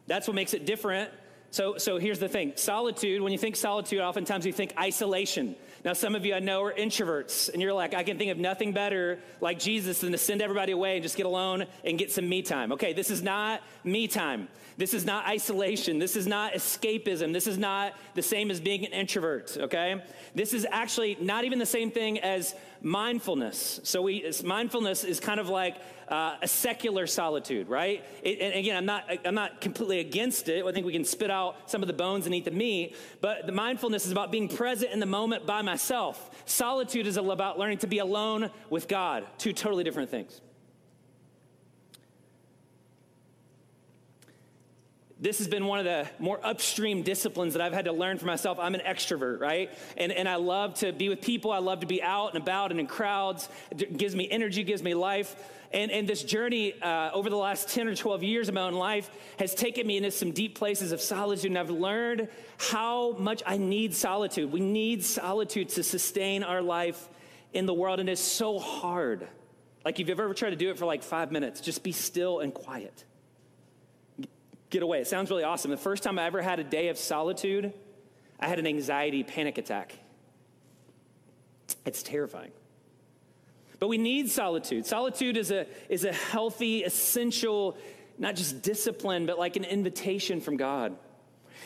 That's 0.05 0.27
what 0.27 0.35
makes 0.35 0.53
it 0.53 0.65
different 0.65 1.11
so, 1.51 1.77
so 1.77 1.97
here's 1.97 2.19
the 2.19 2.27
thing 2.27 2.53
solitude, 2.55 3.21
when 3.21 3.31
you 3.31 3.37
think 3.37 3.55
solitude, 3.55 3.99
oftentimes 3.99 4.45
you 4.45 4.53
think 4.53 4.73
isolation. 4.77 5.55
Now, 5.85 5.93
some 5.93 6.15
of 6.15 6.25
you 6.25 6.33
I 6.33 6.39
know 6.39 6.63
are 6.63 6.73
introverts, 6.73 7.49
and 7.53 7.61
you're 7.61 7.71
like, 7.71 7.93
I 7.93 8.03
can 8.03 8.17
think 8.17 8.31
of 8.31 8.37
nothing 8.37 8.73
better 8.73 9.19
like 9.39 9.59
Jesus 9.59 9.99
than 9.99 10.11
to 10.11 10.17
send 10.17 10.41
everybody 10.41 10.71
away 10.71 10.95
and 10.95 11.03
just 11.03 11.15
get 11.15 11.25
alone 11.25 11.65
and 11.85 11.97
get 11.97 12.11
some 12.11 12.27
me 12.27 12.41
time. 12.41 12.71
Okay, 12.73 12.93
this 12.93 13.09
is 13.09 13.21
not 13.21 13.61
me 13.83 14.07
time. 14.07 14.49
This 14.77 14.93
is 14.93 15.05
not 15.05 15.25
isolation. 15.25 15.97
This 15.97 16.15
is 16.15 16.27
not 16.27 16.53
escapism. 16.53 17.33
This 17.33 17.47
is 17.47 17.57
not 17.57 17.93
the 18.15 18.21
same 18.21 18.51
as 18.51 18.59
being 18.59 18.85
an 18.85 18.91
introvert, 18.91 19.55
okay? 19.57 20.03
This 20.35 20.53
is 20.53 20.67
actually 20.69 21.17
not 21.19 21.45
even 21.45 21.57
the 21.57 21.65
same 21.65 21.89
thing 21.89 22.19
as 22.19 22.53
mindfulness. 22.87 23.81
So 23.83 24.01
we 24.01 24.31
mindfulness 24.43 25.03
is 25.03 25.19
kind 25.19 25.39
of 25.39 25.49
like 25.49 25.75
uh, 26.07 26.37
a 26.41 26.47
secular 26.47 27.05
solitude, 27.05 27.67
right? 27.67 28.03
It, 28.23 28.39
and 28.39 28.53
again, 28.53 28.77
I'm 28.77 28.85
not 28.85 29.03
I'm 29.25 29.35
not 29.35 29.59
completely 29.59 29.99
against 29.99 30.47
it. 30.47 30.65
I 30.65 30.71
think 30.71 30.85
we 30.85 30.93
can 30.93 31.03
spit 31.03 31.29
out 31.29 31.69
some 31.69 31.83
of 31.83 31.87
the 31.87 31.93
bones 31.93 32.25
and 32.25 32.33
eat 32.33 32.45
the 32.45 32.51
meat. 32.51 32.95
But 33.19 33.45
the 33.45 33.51
mindfulness 33.51 34.05
is 34.05 34.11
about 34.11 34.31
being 34.31 34.47
present 34.47 34.91
in 34.91 34.99
the 34.99 35.05
moment 35.05 35.45
by 35.45 35.61
myself. 35.61 36.31
Solitude 36.45 37.07
is 37.07 37.17
about 37.17 37.59
learning 37.59 37.79
to 37.79 37.87
be 37.87 37.99
alone 37.99 38.49
with 38.69 38.87
God. 38.87 39.25
Two 39.37 39.51
totally 39.51 39.83
different 39.83 40.09
things. 40.09 40.41
This 45.19 45.39
has 45.39 45.47
been 45.47 45.65
one 45.65 45.79
of 45.79 45.85
the 45.85 46.07
more 46.19 46.39
upstream 46.43 47.01
disciplines 47.01 47.53
that 47.53 47.61
I've 47.61 47.73
had 47.73 47.85
to 47.85 47.91
learn 47.91 48.19
for 48.19 48.25
myself. 48.25 48.59
I'm 48.59 48.75
an 48.75 48.81
extrovert, 48.81 49.39
right? 49.39 49.71
And, 49.95 50.11
and 50.11 50.29
I 50.29 50.35
love 50.35 50.75
to 50.75 50.91
be 50.91 51.09
with 51.09 51.21
people. 51.21 51.51
I 51.51 51.57
love 51.57 51.79
to 51.79 51.87
be 51.87 52.03
out 52.03 52.35
and 52.35 52.43
about 52.43 52.69
and 52.71 52.79
in 52.79 52.85
crowds. 52.85 53.49
It 53.71 53.97
gives 53.97 54.15
me 54.15 54.29
energy, 54.29 54.63
gives 54.63 54.83
me 54.83 54.93
life. 54.93 55.35
And, 55.73 55.91
and 55.91 56.07
this 56.07 56.23
journey 56.23 56.79
uh, 56.81 57.11
over 57.13 57.29
the 57.29 57.37
last 57.37 57.69
10 57.69 57.87
or 57.87 57.95
12 57.95 58.23
years 58.23 58.47
of 58.47 58.53
my 58.53 58.61
own 58.61 58.75
life 58.75 59.09
has 59.39 59.55
taken 59.55 59.87
me 59.87 59.97
into 59.97 60.11
some 60.11 60.31
deep 60.31 60.55
places 60.55 60.91
of 60.91 61.01
solitude. 61.01 61.49
And 61.49 61.57
I've 61.57 61.71
learned 61.71 62.27
how 62.57 63.13
much 63.13 63.41
I 63.45 63.57
need 63.57 63.95
solitude. 63.95 64.51
We 64.51 64.59
need 64.59 65.03
solitude 65.03 65.69
to 65.69 65.83
sustain 65.83 66.43
our 66.43 66.61
life 66.61 67.09
in 67.53 67.65
the 67.65 67.73
world. 67.73 67.99
And 67.99 68.07
it's 68.07 68.21
so 68.21 68.59
hard. 68.59 69.27
Like, 69.83 69.99
if 69.99 70.09
you've 70.09 70.19
ever 70.19 70.33
tried 70.35 70.51
to 70.51 70.55
do 70.55 70.69
it 70.69 70.77
for 70.77 70.85
like 70.85 71.01
five 71.01 71.31
minutes, 71.31 71.59
just 71.59 71.81
be 71.81 71.91
still 71.91 72.39
and 72.39 72.53
quiet 72.53 73.03
get 74.69 74.83
away. 74.83 74.99
It 74.99 75.07
sounds 75.07 75.29
really 75.29 75.43
awesome. 75.43 75.71
The 75.71 75.77
first 75.77 76.03
time 76.03 76.19
I 76.19 76.25
ever 76.25 76.41
had 76.41 76.59
a 76.59 76.63
day 76.63 76.89
of 76.89 76.97
solitude, 76.97 77.73
I 78.39 78.47
had 78.47 78.59
an 78.59 78.67
anxiety 78.67 79.23
panic 79.23 79.57
attack. 79.57 79.93
It's 81.85 82.03
terrifying. 82.03 82.51
But 83.79 83.87
we 83.87 83.97
need 83.97 84.29
solitude. 84.29 84.85
Solitude 84.85 85.37
is 85.37 85.51
a, 85.51 85.67
is 85.89 86.03
a 86.03 86.11
healthy, 86.11 86.83
essential, 86.83 87.77
not 88.17 88.35
just 88.35 88.61
discipline, 88.61 89.25
but 89.25 89.37
like 89.37 89.55
an 89.55 89.63
invitation 89.63 90.41
from 90.41 90.57
God. 90.57 90.97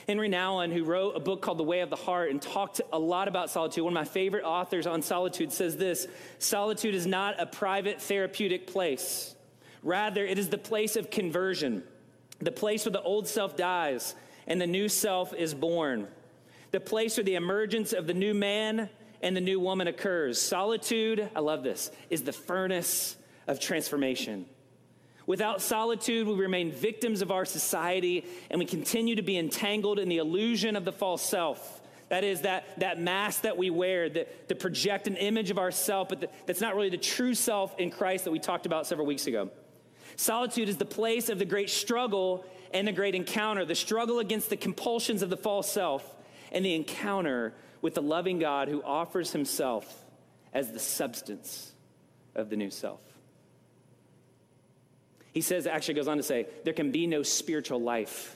Henri 0.08 0.30
Nouwen, 0.30 0.74
who 0.74 0.84
wrote 0.84 1.16
a 1.16 1.20
book 1.20 1.42
called 1.42 1.60
The 1.60 1.64
Way 1.64 1.82
of 1.82 1.90
the 1.90 1.96
Heart 1.96 2.32
and 2.32 2.42
talked 2.42 2.82
a 2.92 3.00
lot 3.00 3.28
about 3.28 3.50
solitude, 3.50 3.84
one 3.84 3.94
of 3.94 3.96
my 3.96 4.06
favorite 4.06 4.44
authors 4.44 4.88
on 4.88 5.02
solitude, 5.02 5.52
says 5.52 5.78
this 5.78 6.08
Solitude 6.40 6.96
is 6.96 7.06
not 7.06 7.40
a 7.40 7.46
private 7.46 8.02
therapeutic 8.02 8.68
place. 8.68 9.36
Rather, 9.84 10.26
it 10.26 10.38
is 10.38 10.50
the 10.50 10.58
place 10.58 10.96
of 10.96 11.10
conversion 11.10 11.84
the 12.42 12.52
place 12.52 12.86
where 12.86 12.92
the 12.92 13.02
old 13.02 13.28
self 13.28 13.56
dies 13.56 14.16
and 14.48 14.60
the 14.60 14.68
new 14.68 14.90
self 14.90 15.34
is 15.34 15.54
born, 15.54 16.08
the 16.72 16.80
place 16.80 17.18
where 17.18 17.24
the 17.24 17.36
emergence 17.36 17.94
of 17.94 18.08
the 18.08 18.14
new 18.14 18.34
man 18.34 18.90
and 19.22 19.36
the 19.36 19.42
new 19.42 19.60
woman 19.60 19.88
occurs. 19.88 20.42
Solitude, 20.42 21.30
I 21.36 21.40
love 21.40 21.64
this, 21.64 21.92
is 22.10 22.24
the 22.24 22.34
furnace 22.34 23.16
of 23.48 23.60
transformation. 23.60 24.46
Without 25.28 25.62
solitude, 25.62 26.28
we 26.28 26.34
remain 26.34 26.72
victims 26.72 27.22
of 27.22 27.32
our 27.32 27.46
society 27.46 28.26
and 28.50 28.60
we 28.60 28.66
continue 28.66 29.16
to 29.16 29.22
be 29.22 29.38
entangled 29.38 30.00
in 30.00 30.10
the 30.10 30.18
illusion 30.18 30.76
of 30.76 30.84
the 30.84 30.92
false 30.92 31.22
self. 31.22 31.82
That 32.10 32.24
is, 32.26 32.42
that, 32.42 32.80
that 32.80 33.00
mask 33.00 33.44
that 33.44 33.56
we 33.56 33.70
wear 33.70 34.10
that, 34.10 34.50
to 34.50 34.56
project 34.56 35.08
an 35.08 35.16
image 35.16 35.50
of 35.50 35.58
ourself, 35.58 36.10
but 36.10 36.22
the, 36.22 36.30
that's 36.46 36.60
not 36.60 36.76
really 36.76 36.90
the 36.90 36.98
true 36.98 37.34
self 37.34 37.80
in 37.80 37.92
Christ 37.92 38.26
that 38.26 38.32
we 38.32 38.40
talked 38.40 38.66
about 38.66 38.88
several 38.88 39.08
weeks 39.08 39.28
ago. 39.28 39.50
Solitude 40.16 40.70
is 40.70 40.78
the 40.78 40.86
place 40.86 41.30
of 41.30 41.40
the 41.40 41.46
great 41.46 41.70
struggle 41.70 42.46
and 42.74 42.88
the 42.88 42.92
great 42.92 43.16
encounter 43.16 43.66
the 43.66 43.76
struggle 43.76 44.20
against 44.20 44.50
the 44.50 44.58
compulsions 44.58 45.22
of 45.22 45.30
the 45.30 45.38
false 45.38 45.72
self, 45.72 46.16
and 46.52 46.66
the 46.66 46.76
encounter 46.76 47.54
with 47.82 47.96
the 47.96 48.02
loving 48.02 48.40
God 48.40 48.68
who 48.68 48.84
offers 48.84 49.32
himself 49.32 50.06
as 50.54 50.72
the 50.72 50.80
substance 50.80 51.74
of 52.36 52.50
the 52.50 52.56
new 52.56 52.70
self. 52.70 53.00
He 55.34 55.42
says, 55.42 55.66
actually 55.66 55.94
goes 55.94 56.08
on 56.10 56.18
to 56.18 56.24
say, 56.24 56.48
there 56.66 56.74
can 56.74 56.92
be 56.92 57.08
no 57.08 57.24
spiritual 57.24 57.82
life 57.82 58.36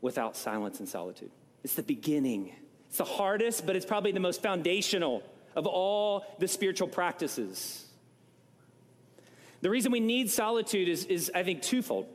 without 0.00 0.36
silence 0.36 0.80
and 0.80 0.88
solitude. 0.88 1.30
It's 1.62 1.74
the 1.74 1.82
beginning. 1.82 2.54
It's 2.88 2.98
the 2.98 3.04
hardest, 3.04 3.66
but 3.66 3.76
it's 3.76 3.84
probably 3.84 4.12
the 4.12 4.20
most 4.20 4.42
foundational 4.42 5.22
of 5.54 5.66
all 5.66 6.24
the 6.38 6.48
spiritual 6.48 6.88
practices. 6.88 7.86
The 9.62 9.70
reason 9.70 9.92
we 9.92 10.00
need 10.00 10.30
solitude 10.30 10.88
is, 10.88 11.04
is 11.04 11.30
I 11.34 11.42
think, 11.42 11.62
twofold. 11.62 12.06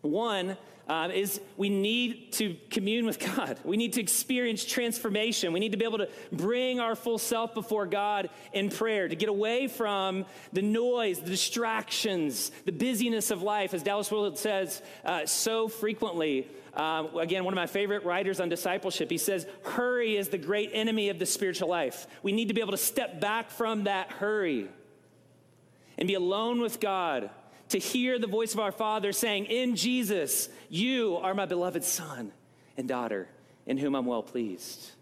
One 0.00 0.56
um, 0.88 1.10
is 1.10 1.40
we 1.56 1.68
need 1.68 2.32
to 2.34 2.56
commune 2.70 3.04
with 3.04 3.18
God. 3.36 3.58
We 3.62 3.76
need 3.76 3.92
to 3.94 4.00
experience 4.00 4.64
transformation. 4.64 5.52
We 5.52 5.60
need 5.60 5.72
to 5.72 5.78
be 5.78 5.84
able 5.84 5.98
to 5.98 6.08
bring 6.32 6.80
our 6.80 6.94
full 6.94 7.18
self 7.18 7.54
before 7.54 7.86
God 7.86 8.30
in 8.52 8.70
prayer, 8.70 9.08
to 9.08 9.16
get 9.16 9.28
away 9.28 9.68
from 9.68 10.24
the 10.52 10.62
noise, 10.62 11.20
the 11.20 11.30
distractions, 11.30 12.50
the 12.64 12.72
busyness 12.72 13.30
of 13.30 13.42
life. 13.42 13.74
As 13.74 13.82
Dallas 13.82 14.10
Willard 14.10 14.38
says 14.38 14.82
uh, 15.04 15.26
so 15.26 15.68
frequently, 15.68 16.48
um, 16.74 17.16
again, 17.18 17.44
one 17.44 17.52
of 17.52 17.56
my 17.56 17.66
favorite 17.66 18.04
writers 18.04 18.40
on 18.40 18.48
discipleship, 18.48 19.10
he 19.10 19.18
says, 19.18 19.46
Hurry 19.64 20.16
is 20.16 20.28
the 20.28 20.38
great 20.38 20.70
enemy 20.72 21.08
of 21.08 21.18
the 21.18 21.26
spiritual 21.26 21.68
life. 21.68 22.06
We 22.22 22.32
need 22.32 22.48
to 22.48 22.54
be 22.54 22.60
able 22.60 22.72
to 22.72 22.78
step 22.78 23.20
back 23.20 23.50
from 23.50 23.84
that 23.84 24.10
hurry 24.10 24.68
and 25.98 26.06
be 26.06 26.14
alone 26.14 26.60
with 26.60 26.80
God 26.80 27.28
to 27.70 27.78
hear 27.78 28.18
the 28.18 28.26
voice 28.26 28.54
of 28.54 28.60
our 28.60 28.72
Father 28.72 29.12
saying, 29.12 29.46
In 29.46 29.76
Jesus, 29.76 30.48
you 30.70 31.16
are 31.16 31.34
my 31.34 31.44
beloved 31.44 31.84
Son 31.84 32.32
and 32.76 32.88
daughter, 32.88 33.28
in 33.66 33.76
whom 33.76 33.94
I'm 33.94 34.06
well 34.06 34.22
pleased. 34.22 34.92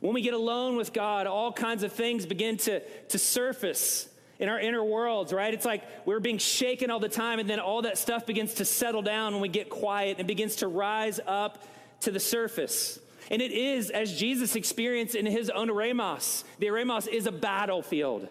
When 0.00 0.14
we 0.14 0.22
get 0.22 0.34
alone 0.34 0.76
with 0.76 0.92
God, 0.92 1.28
all 1.28 1.52
kinds 1.52 1.84
of 1.84 1.92
things 1.92 2.26
begin 2.26 2.56
to, 2.58 2.80
to 2.80 3.18
surface 3.18 4.08
in 4.40 4.48
our 4.48 4.58
inner 4.58 4.82
worlds, 4.82 5.32
right? 5.32 5.54
It's 5.54 5.64
like 5.64 5.84
we're 6.04 6.18
being 6.18 6.38
shaken 6.38 6.90
all 6.90 6.98
the 6.98 7.08
time, 7.08 7.38
and 7.38 7.48
then 7.48 7.60
all 7.60 7.82
that 7.82 7.96
stuff 7.96 8.26
begins 8.26 8.54
to 8.54 8.64
settle 8.64 9.02
down 9.02 9.34
when 9.34 9.42
we 9.42 9.48
get 9.48 9.70
quiet 9.70 10.18
and 10.18 10.26
begins 10.26 10.56
to 10.56 10.68
rise 10.68 11.20
up 11.24 11.62
to 12.00 12.10
the 12.10 12.18
surface. 12.18 12.98
And 13.30 13.40
it 13.40 13.52
is, 13.52 13.90
as 13.90 14.18
Jesus 14.18 14.56
experienced 14.56 15.14
in 15.14 15.26
his 15.26 15.48
own 15.50 15.68
eremos, 15.68 16.42
the 16.58 16.66
eremos 16.66 17.06
is 17.06 17.26
a 17.26 17.32
battlefield. 17.32 18.28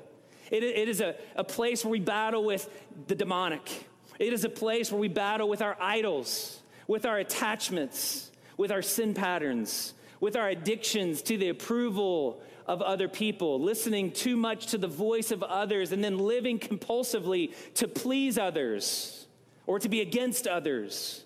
It, 0.51 0.63
it 0.63 0.89
is 0.89 1.01
a, 1.01 1.15
a 1.35 1.43
place 1.43 1.83
where 1.83 1.91
we 1.91 2.01
battle 2.01 2.43
with 2.43 2.69
the 3.07 3.15
demonic. 3.15 3.87
It 4.19 4.33
is 4.33 4.43
a 4.43 4.49
place 4.49 4.91
where 4.91 4.99
we 4.99 5.07
battle 5.07 5.49
with 5.49 5.61
our 5.61 5.77
idols, 5.79 6.61
with 6.87 7.05
our 7.05 7.17
attachments, 7.17 8.29
with 8.57 8.71
our 8.71 8.81
sin 8.81 9.13
patterns, 9.13 9.93
with 10.19 10.35
our 10.35 10.49
addictions 10.49 11.21
to 11.23 11.37
the 11.37 11.49
approval 11.49 12.41
of 12.67 12.81
other 12.81 13.07
people, 13.07 13.59
listening 13.59 14.11
too 14.11 14.37
much 14.37 14.67
to 14.67 14.77
the 14.77 14.87
voice 14.87 15.31
of 15.31 15.41
others, 15.41 15.91
and 15.91 16.03
then 16.03 16.19
living 16.19 16.59
compulsively 16.59 17.53
to 17.73 17.87
please 17.87 18.37
others 18.37 19.25
or 19.65 19.79
to 19.79 19.89
be 19.89 20.01
against 20.01 20.47
others, 20.47 21.23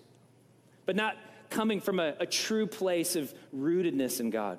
but 0.86 0.96
not 0.96 1.16
coming 1.50 1.80
from 1.80 2.00
a, 2.00 2.14
a 2.20 2.26
true 2.26 2.66
place 2.66 3.16
of 3.16 3.34
rootedness 3.54 4.20
in 4.20 4.30
God. 4.30 4.58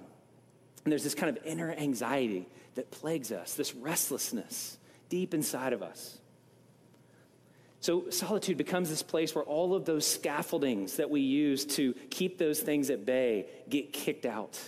And 0.83 0.91
there's 0.91 1.03
this 1.03 1.15
kind 1.15 1.35
of 1.35 1.43
inner 1.45 1.71
anxiety 1.71 2.47
that 2.77 2.89
plagues 2.89 3.31
us, 3.31 3.53
this 3.53 3.75
restlessness 3.75 4.77
deep 5.09 5.33
inside 5.33 5.73
of 5.73 5.83
us. 5.83 6.17
So, 7.79 8.09
solitude 8.09 8.57
becomes 8.57 8.89
this 8.89 9.03
place 9.03 9.35
where 9.35 9.43
all 9.43 9.75
of 9.75 9.85
those 9.85 10.05
scaffoldings 10.05 10.97
that 10.97 11.09
we 11.09 11.21
use 11.21 11.65
to 11.75 11.93
keep 12.09 12.37
those 12.37 12.59
things 12.59 12.89
at 12.89 13.05
bay 13.05 13.45
get 13.69 13.93
kicked 13.93 14.25
out. 14.25 14.59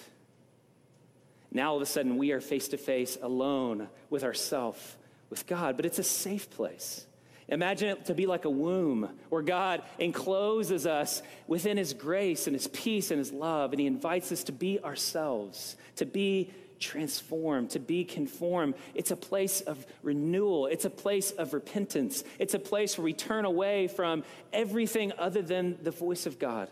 Now, 1.52 1.72
all 1.72 1.78
of 1.78 1.82
a 1.82 1.88
sudden, 1.88 2.18
we 2.18 2.32
are 2.32 2.40
face 2.40 2.68
to 2.70 2.78
face 2.78 3.18
alone 3.22 3.90
with 4.10 4.24
ourself, 4.24 4.98
with 5.30 5.48
God, 5.48 5.76
but 5.76 5.86
it's 5.86 5.98
a 5.98 6.04
safe 6.04 6.50
place. 6.52 7.06
Imagine 7.48 7.90
it 7.90 8.06
to 8.06 8.14
be 8.14 8.28
like 8.28 8.46
a 8.46 8.50
womb 8.50 9.10
where 9.30 9.42
God 9.42 9.82
encloses 9.98 10.86
us 10.86 11.24
within 11.48 11.78
His 11.78 11.94
grace 11.94 12.46
and 12.46 12.56
His 12.56 12.68
peace 12.68 13.10
and 13.10 13.18
His 13.18 13.32
love, 13.32 13.72
and 13.74 13.80
He 13.80 13.88
invites 13.88 14.32
us 14.32 14.44
to 14.46 14.52
be 14.52 14.80
ourselves, 14.80 15.76
to 15.96 16.06
be 16.06 16.52
transformed, 16.80 17.72
to 17.72 17.80
be 17.80 18.04
conformed. 18.04 18.76
It's 18.96 19.12
a 19.12 19.16
place 19.16 19.62
of 19.62 19.86
renewal, 20.02 20.68
it's 20.68 20.86
a 20.86 20.90
place 20.90 21.32
of 21.32 21.54
repentance, 21.54 22.24
it's 22.40 22.54
a 22.54 22.60
place 22.60 22.98
where 22.98 23.06
we 23.06 23.14
turn 23.14 23.46
away 23.46 23.88
from 23.88 24.24
everything 24.54 25.12
other 25.18 25.42
than 25.42 25.78
the 25.84 25.92
voice 25.92 26.26
of 26.26 26.40
God. 26.40 26.70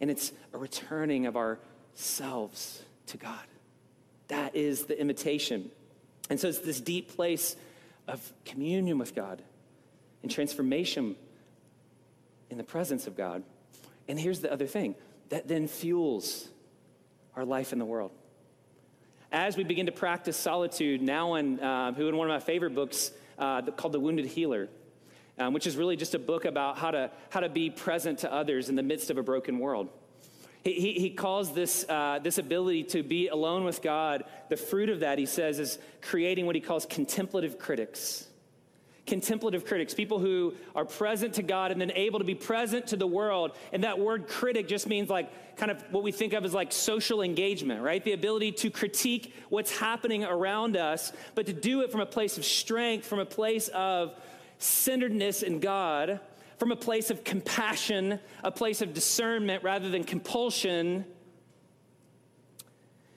And 0.00 0.10
it's 0.10 0.32
a 0.52 0.58
returning 0.58 1.26
of 1.26 1.36
ourselves 1.36 2.82
to 3.06 3.16
God. 3.16 3.44
That 4.28 4.54
is 4.54 4.84
the 4.84 5.00
imitation. 5.00 5.70
And 6.30 6.38
so 6.38 6.48
it's 6.48 6.58
this 6.58 6.80
deep 6.80 7.16
place 7.16 7.56
of 8.06 8.32
communion 8.44 8.98
with 8.98 9.14
God 9.14 9.42
and 10.22 10.30
transformation 10.30 11.16
in 12.50 12.58
the 12.58 12.64
presence 12.64 13.06
of 13.06 13.16
God. 13.16 13.42
And 14.08 14.18
here's 14.18 14.40
the 14.40 14.52
other 14.52 14.66
thing 14.66 14.94
that 15.28 15.48
then 15.48 15.68
fuels 15.68 16.48
our 17.36 17.44
life 17.44 17.72
in 17.72 17.78
the 17.78 17.84
world. 17.84 18.10
As 19.30 19.58
we 19.58 19.64
begin 19.64 19.84
to 19.84 19.92
practice 19.92 20.38
solitude, 20.38 21.02
Nouwen, 21.02 21.62
uh, 21.62 21.92
who 21.92 22.08
in 22.08 22.16
one 22.16 22.30
of 22.30 22.34
my 22.34 22.40
favorite 22.40 22.74
books 22.74 23.10
uh, 23.38 23.60
called 23.60 23.92
The 23.92 24.00
Wounded 24.00 24.24
Healer, 24.24 24.70
um, 25.38 25.52
which 25.52 25.66
is 25.66 25.76
really 25.76 25.96
just 25.96 26.14
a 26.14 26.18
book 26.18 26.46
about 26.46 26.78
how 26.78 26.90
to, 26.90 27.10
how 27.28 27.40
to 27.40 27.50
be 27.50 27.68
present 27.68 28.20
to 28.20 28.32
others 28.32 28.70
in 28.70 28.74
the 28.74 28.82
midst 28.82 29.10
of 29.10 29.18
a 29.18 29.22
broken 29.22 29.58
world. 29.58 29.90
He, 30.64 30.72
he, 30.72 30.92
he 30.94 31.10
calls 31.10 31.52
this, 31.52 31.84
uh, 31.90 32.20
this 32.22 32.38
ability 32.38 32.84
to 32.84 33.02
be 33.02 33.28
alone 33.28 33.64
with 33.64 33.82
God, 33.82 34.24
the 34.48 34.56
fruit 34.56 34.88
of 34.88 35.00
that, 35.00 35.18
he 35.18 35.26
says, 35.26 35.58
is 35.58 35.78
creating 36.00 36.46
what 36.46 36.54
he 36.54 36.62
calls 36.62 36.86
contemplative 36.86 37.58
critics 37.58 38.27
contemplative 39.08 39.64
critics, 39.64 39.94
people 39.94 40.20
who 40.20 40.54
are 40.76 40.84
present 40.84 41.34
to 41.34 41.42
God 41.42 41.72
and 41.72 41.80
then 41.80 41.90
able 41.92 42.20
to 42.20 42.24
be 42.24 42.34
present 42.34 42.88
to 42.88 42.96
the 42.96 43.06
world. 43.06 43.56
And 43.72 43.82
that 43.82 43.98
word 43.98 44.28
critic 44.28 44.68
just 44.68 44.86
means 44.86 45.08
like 45.08 45.56
kind 45.56 45.72
of 45.72 45.82
what 45.90 46.04
we 46.04 46.12
think 46.12 46.34
of 46.34 46.44
as 46.44 46.54
like 46.54 46.70
social 46.70 47.22
engagement, 47.22 47.82
right? 47.82 48.04
The 48.04 48.12
ability 48.12 48.52
to 48.52 48.70
critique 48.70 49.34
what's 49.48 49.76
happening 49.76 50.24
around 50.24 50.76
us, 50.76 51.12
but 51.34 51.46
to 51.46 51.52
do 51.52 51.80
it 51.80 51.90
from 51.90 52.00
a 52.00 52.06
place 52.06 52.38
of 52.38 52.44
strength, 52.44 53.06
from 53.06 53.18
a 53.18 53.26
place 53.26 53.68
of 53.68 54.14
centeredness 54.58 55.42
in 55.42 55.58
God, 55.58 56.20
from 56.58 56.70
a 56.70 56.76
place 56.76 57.10
of 57.10 57.24
compassion, 57.24 58.20
a 58.44 58.50
place 58.50 58.82
of 58.82 58.92
discernment 58.92 59.64
rather 59.64 59.88
than 59.88 60.04
compulsion. 60.04 61.04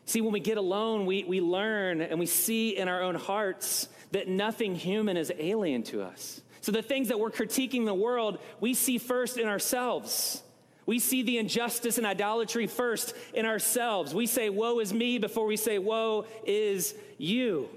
See, 0.06 0.22
when 0.22 0.34
we 0.34 0.40
get 0.40 0.58
alone, 0.58 1.06
we, 1.06 1.24
we 1.24 1.42
learn 1.42 2.02
and 2.02 2.20
we 2.20 2.26
see 2.26 2.78
in 2.78 2.88
our 2.88 3.02
own 3.02 3.16
hearts 3.16 3.88
that 4.12 4.28
nothing 4.28 4.76
human 4.76 5.18
is 5.18 5.32
alien 5.38 5.84
to 5.84 6.02
us. 6.02 6.42
So 6.62 6.72
the 6.72 6.82
things 6.82 7.08
that 7.08 7.20
we're 7.20 7.32
critiquing 7.32 7.86
the 7.86 7.94
world, 7.94 8.38
we 8.60 8.74
see 8.74 8.98
first 8.98 9.38
in 9.38 9.48
ourselves. 9.48 10.44
We 10.86 11.00
see 11.00 11.24
the 11.24 11.38
injustice 11.38 11.98
and 11.98 12.06
idolatry 12.06 12.68
first 12.68 13.16
in 13.34 13.46
ourselves. 13.46 14.14
We 14.14 14.28
say, 14.28 14.50
Woe 14.50 14.80
is 14.80 14.94
me, 14.94 15.18
before 15.18 15.46
we 15.46 15.58
say, 15.58 15.80
Woe 15.80 16.26
is 16.46 16.94
you. 17.18 17.70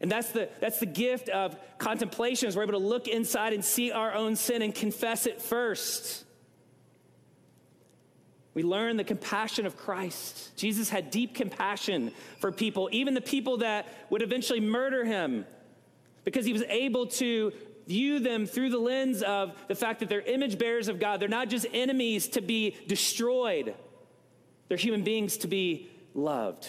And 0.00 0.10
that's 0.10 0.30
the, 0.32 0.48
that's 0.60 0.80
the 0.80 0.86
gift 0.86 1.28
of 1.28 1.56
contemplation, 1.78 2.48
is 2.48 2.56
we're 2.56 2.64
able 2.64 2.72
to 2.72 2.78
look 2.78 3.08
inside 3.08 3.52
and 3.52 3.64
see 3.64 3.92
our 3.92 4.12
own 4.12 4.36
sin 4.36 4.62
and 4.62 4.74
confess 4.74 5.26
it 5.26 5.40
first. 5.40 6.23
We 8.54 8.62
learn 8.62 8.96
the 8.96 9.04
compassion 9.04 9.66
of 9.66 9.76
Christ. 9.76 10.56
Jesus 10.56 10.88
had 10.88 11.10
deep 11.10 11.34
compassion 11.34 12.12
for 12.38 12.52
people, 12.52 12.88
even 12.92 13.14
the 13.14 13.20
people 13.20 13.58
that 13.58 13.88
would 14.10 14.22
eventually 14.22 14.60
murder 14.60 15.04
him, 15.04 15.44
because 16.22 16.46
he 16.46 16.52
was 16.52 16.62
able 16.68 17.08
to 17.08 17.52
view 17.86 18.20
them 18.20 18.46
through 18.46 18.70
the 18.70 18.78
lens 18.78 19.22
of 19.22 19.52
the 19.68 19.74
fact 19.74 20.00
that 20.00 20.08
they're 20.08 20.22
image 20.22 20.58
bearers 20.58 20.88
of 20.88 20.98
God. 20.98 21.20
They're 21.20 21.28
not 21.28 21.48
just 21.48 21.66
enemies 21.72 22.28
to 22.28 22.40
be 22.40 22.76
destroyed, 22.86 23.74
they're 24.68 24.78
human 24.78 25.02
beings 25.02 25.36
to 25.38 25.48
be 25.48 25.90
loved. 26.14 26.68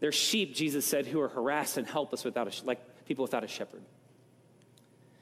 They're 0.00 0.12
sheep, 0.12 0.54
Jesus 0.54 0.84
said, 0.84 1.06
who 1.06 1.18
are 1.20 1.28
harassed 1.28 1.78
and 1.78 1.86
helpless 1.86 2.24
without 2.24 2.46
a, 2.46 2.66
like 2.66 3.06
people 3.06 3.22
without 3.22 3.42
a 3.42 3.48
shepherd. 3.48 3.80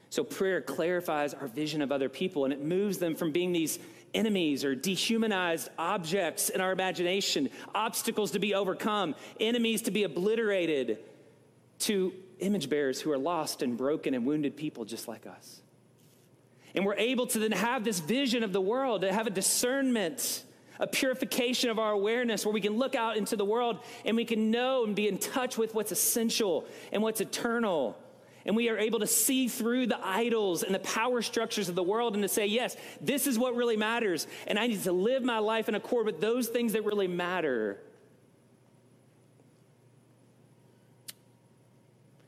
So 0.09 0.23
prayer 0.23 0.61
clarifies 0.61 1.33
our 1.33 1.47
vision 1.47 1.81
of 1.81 1.91
other 1.91 2.09
people 2.09 2.43
and 2.43 2.53
it 2.53 2.61
moves 2.61 2.97
them 2.97 3.15
from 3.15 3.31
being 3.31 3.53
these 3.53 3.79
enemies 4.13 4.63
or 4.63 4.75
dehumanized 4.75 5.69
objects 5.77 6.49
in 6.49 6.61
our 6.61 6.71
imagination, 6.71 7.49
obstacles 7.73 8.31
to 8.31 8.39
be 8.39 8.53
overcome, 8.53 9.15
enemies 9.39 9.83
to 9.83 9.91
be 9.91 10.03
obliterated, 10.03 10.99
to 11.79 12.13
image 12.39 12.69
bearers 12.69 13.01
who 13.01 13.11
are 13.11 13.17
lost 13.17 13.61
and 13.61 13.77
broken 13.77 14.13
and 14.13 14.25
wounded 14.25 14.55
people 14.55 14.85
just 14.85 15.07
like 15.07 15.25
us. 15.25 15.61
And 16.75 16.85
we're 16.85 16.95
able 16.95 17.27
to 17.27 17.39
then 17.39 17.51
have 17.51 17.83
this 17.83 17.99
vision 17.99 18.43
of 18.43 18.51
the 18.51 18.61
world, 18.61 19.01
to 19.01 19.13
have 19.13 19.27
a 19.27 19.31
discernment 19.31 20.43
a 20.79 20.87
purification 20.87 21.69
of 21.69 21.79
our 21.79 21.91
awareness 21.91 22.45
where 22.45 22.53
we 22.53 22.61
can 22.61 22.77
look 22.77 22.95
out 22.95 23.15
into 23.15 23.35
the 23.35 23.45
world 23.45 23.79
and 24.05 24.17
we 24.17 24.25
can 24.25 24.51
know 24.51 24.83
and 24.83 24.95
be 24.95 25.07
in 25.07 25.17
touch 25.17 25.57
with 25.57 25.75
what's 25.75 25.91
essential 25.91 26.65
and 26.91 27.01
what's 27.01 27.21
eternal. 27.21 27.97
And 28.45 28.55
we 28.55 28.69
are 28.69 28.77
able 28.77 28.99
to 28.99 29.07
see 29.07 29.47
through 29.47 29.87
the 29.87 30.05
idols 30.05 30.63
and 30.63 30.75
the 30.75 30.79
power 30.79 31.21
structures 31.21 31.69
of 31.69 31.75
the 31.75 31.83
world 31.83 32.13
and 32.13 32.23
to 32.23 32.27
say, 32.27 32.45
yes, 32.45 32.75
this 32.99 33.25
is 33.25 33.39
what 33.39 33.55
really 33.55 33.77
matters. 33.77 34.27
And 34.47 34.59
I 34.59 34.67
need 34.67 34.83
to 34.83 34.91
live 34.91 35.23
my 35.23 35.39
life 35.39 35.69
in 35.69 35.75
accord 35.75 36.05
with 36.05 36.19
those 36.19 36.47
things 36.47 36.73
that 36.73 36.83
really 36.83 37.07
matter. 37.07 37.79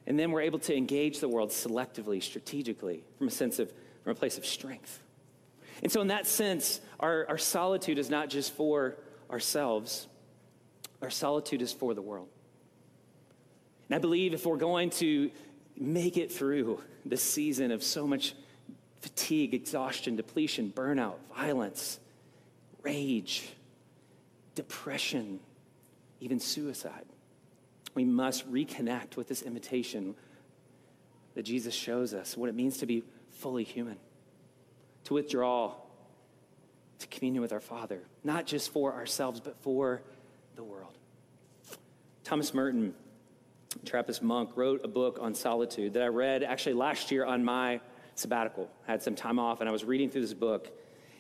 And 0.08 0.18
then 0.18 0.32
we're 0.32 0.42
able 0.42 0.60
to 0.60 0.76
engage 0.76 1.20
the 1.20 1.28
world 1.28 1.50
selectively, 1.50 2.22
strategically, 2.22 3.04
from 3.18 3.28
a 3.28 3.32
sense 3.32 3.60
of, 3.60 3.72
from 4.04 4.12
a 4.12 4.16
place 4.16 4.38
of 4.38 4.46
strength. 4.46 5.02
And 5.84 5.92
so, 5.92 6.00
in 6.00 6.08
that 6.08 6.28
sense, 6.28 6.80
our, 7.00 7.26
our 7.28 7.38
solitude 7.38 7.98
is 7.98 8.10
not 8.10 8.30
just 8.30 8.54
for 8.54 8.96
ourselves, 9.30 10.08
our 11.02 11.10
solitude 11.10 11.62
is 11.62 11.74
for 11.74 11.94
the 11.94 12.02
world. 12.02 12.30
And 13.90 13.96
I 13.96 14.00
believe 14.00 14.34
if 14.34 14.46
we're 14.46 14.58
going 14.58 14.90
to 14.92 15.32
make 15.78 16.18
it 16.18 16.32
through 16.32 16.82
this 17.06 17.22
season 17.22 17.72
of 17.72 17.84
so 17.84 18.08
much 18.08 18.34
fatigue, 19.02 19.54
exhaustion, 19.54 20.16
depletion, 20.16 20.72
burnout, 20.76 21.16
violence, 21.36 22.00
rage, 22.82 23.50
depression, 24.56 25.40
even 26.20 26.40
suicide, 26.40 27.06
we 27.94 28.06
must 28.06 28.52
reconnect 28.52 29.16
with 29.16 29.28
this 29.28 29.42
invitation 29.42 30.16
that 31.36 31.44
Jesus 31.44 31.74
shows 31.74 32.14
us 32.14 32.36
what 32.36 32.50
it 32.50 32.56
means 32.56 32.78
to 32.78 32.86
be 32.86 33.04
fully 33.32 33.64
human 33.64 33.98
to 35.04 35.14
withdraw 35.14 35.74
to 37.00 37.08
communion 37.08 37.42
with 37.42 37.52
our 37.52 37.60
Father, 37.60 38.02
not 38.24 38.46
just 38.46 38.72
for 38.72 38.94
ourselves, 38.94 39.40
but 39.40 39.56
for 39.62 40.02
the 40.56 40.64
world. 40.64 40.98
Thomas 42.24 42.54
Merton, 42.54 42.96
Trappist 43.84 44.22
monk, 44.22 44.52
wrote 44.56 44.82
a 44.84 44.88
book 44.88 45.20
on 45.22 45.34
solitude 45.34 45.94
that 45.94 46.04
I 46.04 46.08
read 46.08 46.44
actually 46.44 46.74
last 46.74 47.12
year 47.12 47.26
on 47.26 47.44
my 47.44 47.82
sabbatical. 48.16 48.70
I 48.88 48.92
had 48.92 49.04
some 49.04 49.16
time 49.16 49.40
off 49.40 49.60
and 49.60 49.70
I 49.70 49.72
was 49.72 49.84
reading 49.84 50.10
through 50.10 50.22
this 50.22 50.34
book. 50.34 50.70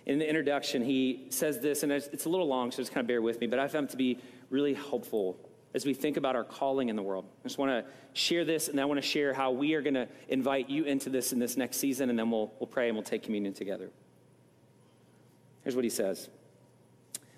In 0.06 0.20
the 0.20 0.28
introduction, 0.28 0.84
he 0.84 1.28
says 1.30 1.60
this, 1.60 1.84
and 1.84 1.92
it's 1.92 2.26
a 2.26 2.30
little 2.30 2.48
long, 2.48 2.72
so 2.72 2.78
just 2.78 2.92
kind 2.92 3.04
of 3.04 3.08
bear 3.08 3.22
with 3.22 3.40
me, 3.40 3.48
but 3.48 3.58
I 3.58 3.68
found 3.68 3.88
it 3.88 3.92
to 3.92 3.98
be 3.98 4.20
really 4.52 4.76
helpful 4.76 5.38
as 5.74 5.86
we 5.86 5.94
think 5.94 6.16
about 6.16 6.36
our 6.36 6.44
calling 6.44 6.90
in 6.90 6.96
the 6.96 7.02
world. 7.02 7.26
I 7.42 7.44
just 7.44 7.58
want 7.58 7.72
to 7.72 7.86
share 8.14 8.46
this, 8.46 8.70
and 8.70 8.80
I 8.80 8.86
want 8.86 9.02
to 9.02 9.08
share 9.08 9.34
how 9.34 9.52
we 9.52 9.74
are 9.74 9.82
going 9.82 9.96
to 9.96 10.08
invite 10.30 10.70
you 10.70 10.86
into 10.86 11.10
this 11.10 11.34
in 11.34 11.40
this 11.40 11.58
next 11.58 11.78
season, 11.78 12.10
and 12.10 12.18
then 12.18 12.32
we'll, 12.32 12.54
we'll 12.60 12.68
pray 12.68 12.88
and 12.88 12.96
we'll 12.96 13.04
take 13.04 13.24
communion 13.24 13.54
together. 13.54 13.90
Here's 15.64 15.76
what 15.76 15.84
he 15.84 15.90
says 15.90 16.30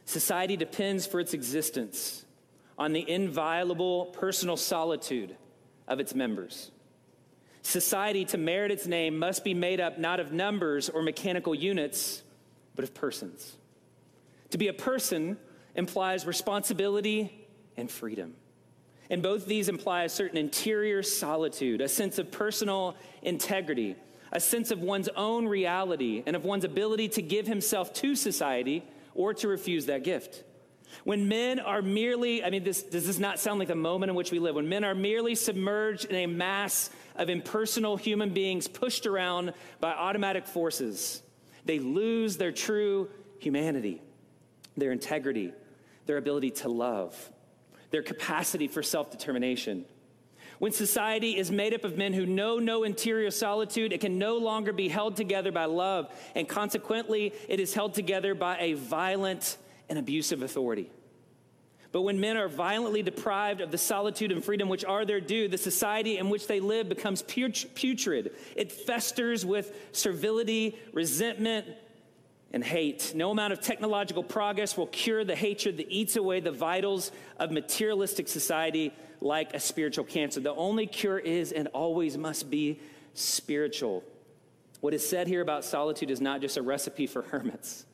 Society 0.05 0.55
depends 0.55 1.07
for 1.07 1.19
its 1.19 1.33
existence 1.33 2.25
on 2.77 2.93
the 2.93 3.09
inviolable 3.09 4.07
personal 4.07 4.57
solitude 4.57 5.35
of 5.87 5.99
its 5.99 6.13
members. 6.13 6.71
Society, 7.61 8.23
to 8.25 8.37
merit 8.37 8.71
its 8.71 8.87
name, 8.87 9.17
must 9.17 9.43
be 9.43 9.53
made 9.53 9.81
up 9.81 9.97
not 9.97 10.19
of 10.19 10.31
numbers 10.31 10.89
or 10.89 11.01
mechanical 11.01 11.53
units, 11.53 12.23
but 12.75 12.83
of 12.83 12.93
persons. 12.93 13.57
To 14.51 14.57
be 14.57 14.67
a 14.67 14.73
person 14.73 15.37
implies 15.75 16.25
responsibility 16.25 17.47
and 17.75 17.91
freedom. 17.91 18.35
And 19.09 19.21
both 19.21 19.45
these 19.45 19.69
imply 19.69 20.03
a 20.03 20.09
certain 20.09 20.37
interior 20.37 21.03
solitude, 21.03 21.81
a 21.81 21.87
sense 21.87 22.19
of 22.19 22.31
personal 22.31 22.95
integrity, 23.21 23.95
a 24.31 24.39
sense 24.39 24.71
of 24.71 24.81
one's 24.81 25.09
own 25.09 25.47
reality, 25.47 26.23
and 26.25 26.35
of 26.35 26.43
one's 26.43 26.65
ability 26.65 27.09
to 27.09 27.21
give 27.21 27.47
himself 27.47 27.93
to 27.93 28.15
society 28.15 28.83
or 29.15 29.33
to 29.33 29.47
refuse 29.47 29.85
that 29.85 30.03
gift. 30.03 30.43
When 31.03 31.27
men 31.27 31.59
are 31.59 31.81
merely, 31.81 32.43
I 32.43 32.49
mean, 32.49 32.63
this, 32.63 32.83
does 32.83 33.07
this 33.07 33.19
not 33.19 33.39
sound 33.39 33.59
like 33.59 33.67
the 33.67 33.75
moment 33.75 34.09
in 34.09 34.15
which 34.15 34.31
we 34.31 34.39
live? 34.39 34.55
When 34.55 34.69
men 34.69 34.83
are 34.83 34.95
merely 34.95 35.35
submerged 35.35 36.05
in 36.05 36.15
a 36.15 36.25
mass 36.25 36.89
of 37.15 37.29
impersonal 37.29 37.97
human 37.97 38.31
beings 38.31 38.67
pushed 38.67 39.05
around 39.05 39.53
by 39.79 39.91
automatic 39.91 40.45
forces, 40.45 41.21
they 41.65 41.79
lose 41.79 42.37
their 42.37 42.51
true 42.51 43.09
humanity, 43.39 44.01
their 44.75 44.91
integrity, 44.91 45.53
their 46.05 46.17
ability 46.17 46.51
to 46.51 46.69
love, 46.69 47.31
their 47.91 48.03
capacity 48.03 48.67
for 48.67 48.83
self 48.83 49.11
determination. 49.11 49.85
When 50.59 50.71
society 50.71 51.37
is 51.37 51.51
made 51.51 51.73
up 51.75 51.83
of 51.83 51.97
men 51.97 52.13
who 52.13 52.25
know 52.25 52.57
no 52.57 52.83
interior 52.83 53.29
solitude, 53.29 53.93
it 53.93 54.01
can 54.01 54.17
no 54.17 54.37
longer 54.37 54.73
be 54.73 54.87
held 54.87 55.15
together 55.15 55.51
by 55.51 55.65
love, 55.65 56.11
and 56.33 56.49
consequently, 56.49 57.33
it 57.47 57.59
is 57.59 57.75
held 57.75 57.93
together 57.93 58.33
by 58.33 58.57
a 58.59 58.73
violent 58.73 59.57
and 59.89 59.97
abusive 59.97 60.41
authority. 60.41 60.89
But 61.91 62.01
when 62.01 62.19
men 62.19 62.37
are 62.37 62.49
violently 62.49 63.01
deprived 63.01 63.61
of 63.61 63.71
the 63.71 63.77
solitude 63.77 64.31
and 64.31 64.43
freedom 64.43 64.69
which 64.69 64.83
are 64.83 65.05
their 65.05 65.21
due, 65.21 65.47
the 65.47 65.57
society 65.57 66.17
in 66.17 66.29
which 66.29 66.45
they 66.45 66.59
live 66.59 66.89
becomes 66.89 67.21
putrid. 67.21 68.35
It 68.55 68.71
festers 68.71 69.45
with 69.45 69.73
servility, 69.93 70.77
resentment, 70.93 71.65
and 72.51 72.63
hate. 72.63 73.13
No 73.15 73.31
amount 73.31 73.53
of 73.53 73.61
technological 73.61 74.23
progress 74.23 74.77
will 74.77 74.87
cure 74.87 75.23
the 75.23 75.35
hatred 75.35 75.77
that 75.77 75.89
eats 75.89 76.17
away 76.17 76.39
the 76.39 76.51
vitals 76.51 77.11
of 77.39 77.51
materialistic 77.51 78.27
society 78.27 78.93
like 79.19 79.53
a 79.53 79.59
spiritual 79.59 80.05
cancer. 80.05 80.39
The 80.39 80.53
only 80.53 80.87
cure 80.87 81.17
is 81.17 81.51
and 81.51 81.67
always 81.69 82.17
must 82.17 82.49
be 82.49 82.79
spiritual. 83.13 84.03
What 84.81 84.93
is 84.93 85.07
said 85.07 85.27
here 85.27 85.41
about 85.41 85.65
solitude 85.65 86.11
is 86.11 86.21
not 86.21 86.41
just 86.41 86.55
a 86.55 86.61
recipe 86.61 87.07
for 87.07 87.23
hermits, 87.23 87.86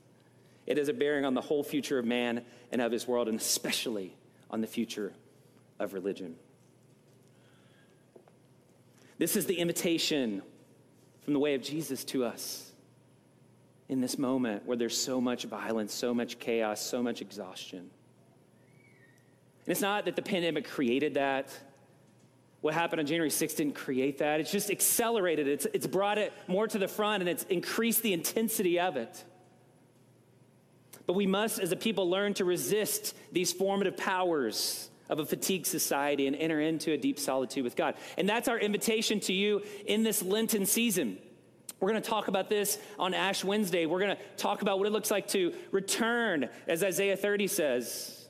it 0.65 0.77
is 0.77 0.87
a 0.89 0.93
bearing 0.93 1.25
on 1.25 1.33
the 1.33 1.41
whole 1.41 1.63
future 1.63 1.99
of 1.99 2.05
man 2.05 2.43
and 2.71 2.81
of 2.81 2.91
his 2.91 3.07
world, 3.07 3.27
and 3.27 3.39
especially 3.39 4.15
on 4.49 4.61
the 4.61 4.67
future 4.67 5.13
of 5.79 5.93
religion. 5.93 6.35
This 9.17 9.35
is 9.35 9.45
the 9.45 9.59
invitation 9.59 10.41
from 11.21 11.33
the 11.33 11.39
way 11.39 11.55
of 11.55 11.61
Jesus 11.61 12.03
to 12.05 12.25
us 12.25 12.71
in 13.89 14.01
this 14.01 14.17
moment 14.17 14.65
where 14.65 14.77
there's 14.77 14.97
so 14.97 15.21
much 15.21 15.43
violence, 15.43 15.93
so 15.93 16.13
much 16.13 16.39
chaos, 16.39 16.81
so 16.81 17.03
much 17.03 17.21
exhaustion. 17.21 17.79
And 17.79 17.89
it's 19.67 19.81
not 19.81 20.05
that 20.05 20.15
the 20.15 20.21
pandemic 20.21 20.67
created 20.67 21.13
that. 21.13 21.49
What 22.61 22.73
happened 22.73 23.01
on 23.01 23.05
January 23.05 23.29
6th 23.29 23.57
didn't 23.57 23.75
create 23.75 24.19
that. 24.19 24.39
It's 24.39 24.51
just 24.51 24.71
accelerated 24.71 25.47
it. 25.47 25.51
It's, 25.51 25.67
it's 25.73 25.87
brought 25.87 26.17
it 26.17 26.33
more 26.47 26.67
to 26.67 26.77
the 26.77 26.87
front 26.87 27.21
and 27.21 27.29
it's 27.29 27.43
increased 27.43 28.03
the 28.03 28.13
intensity 28.13 28.79
of 28.79 28.97
it. 28.97 29.23
But 31.05 31.13
we 31.13 31.27
must, 31.27 31.59
as 31.59 31.71
a 31.71 31.75
people, 31.75 32.09
learn 32.09 32.33
to 32.35 32.45
resist 32.45 33.15
these 33.31 33.51
formative 33.51 33.97
powers 33.97 34.89
of 35.09 35.19
a 35.19 35.25
fatigued 35.25 35.67
society 35.67 36.27
and 36.27 36.35
enter 36.35 36.61
into 36.61 36.93
a 36.93 36.97
deep 36.97 37.19
solitude 37.19 37.63
with 37.63 37.75
God. 37.75 37.95
And 38.17 38.27
that's 38.27 38.47
our 38.47 38.57
invitation 38.57 39.19
to 39.21 39.33
you 39.33 39.61
in 39.85 40.03
this 40.03 40.23
Lenten 40.23 40.65
season 40.65 41.17
We're 41.83 41.89
going 41.89 42.01
to 42.01 42.09
talk 42.09 42.29
about 42.29 42.47
this 42.47 42.77
on 42.97 43.13
Ash 43.13 43.43
Wednesday. 43.43 43.85
We're 43.85 43.99
going 43.99 44.15
to 44.15 44.23
talk 44.37 44.61
about 44.61 44.77
what 44.77 44.87
it 44.87 44.91
looks 44.91 45.11
like 45.11 45.27
to 45.29 45.53
return, 45.71 46.47
as 46.65 46.81
Isaiah 46.81 47.17
30 47.17 47.47
says. 47.47 48.25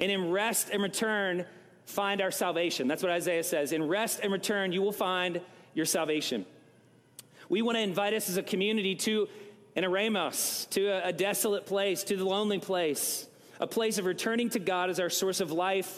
And 0.00 0.10
in 0.10 0.32
rest 0.32 0.70
and 0.72 0.82
return, 0.82 1.46
find 1.86 2.20
our 2.20 2.32
salvation. 2.32 2.88
That's 2.88 3.00
what 3.00 3.12
Isaiah 3.12 3.44
says. 3.44 3.70
In 3.70 3.86
rest 3.86 4.18
and 4.24 4.32
return, 4.32 4.72
you 4.72 4.82
will 4.82 4.90
find 4.90 5.40
your 5.72 5.86
salvation. 5.86 6.46
We 7.48 7.62
want 7.62 7.76
to 7.76 7.82
invite 7.82 8.12
us 8.12 8.28
as 8.28 8.38
a 8.38 8.42
community 8.42 8.96
to 8.96 9.28
an 9.78 9.84
eremos, 9.84 10.68
to 10.70 10.86
a, 10.88 11.08
a 11.10 11.12
desolate 11.12 11.64
place, 11.64 12.02
to 12.02 12.16
the 12.16 12.24
lonely 12.24 12.58
place, 12.58 13.28
a 13.60 13.66
place 13.66 13.98
of 13.98 14.06
returning 14.06 14.50
to 14.50 14.58
God 14.58 14.90
as 14.90 14.98
our 14.98 15.08
source 15.08 15.40
of 15.40 15.52
life 15.52 15.86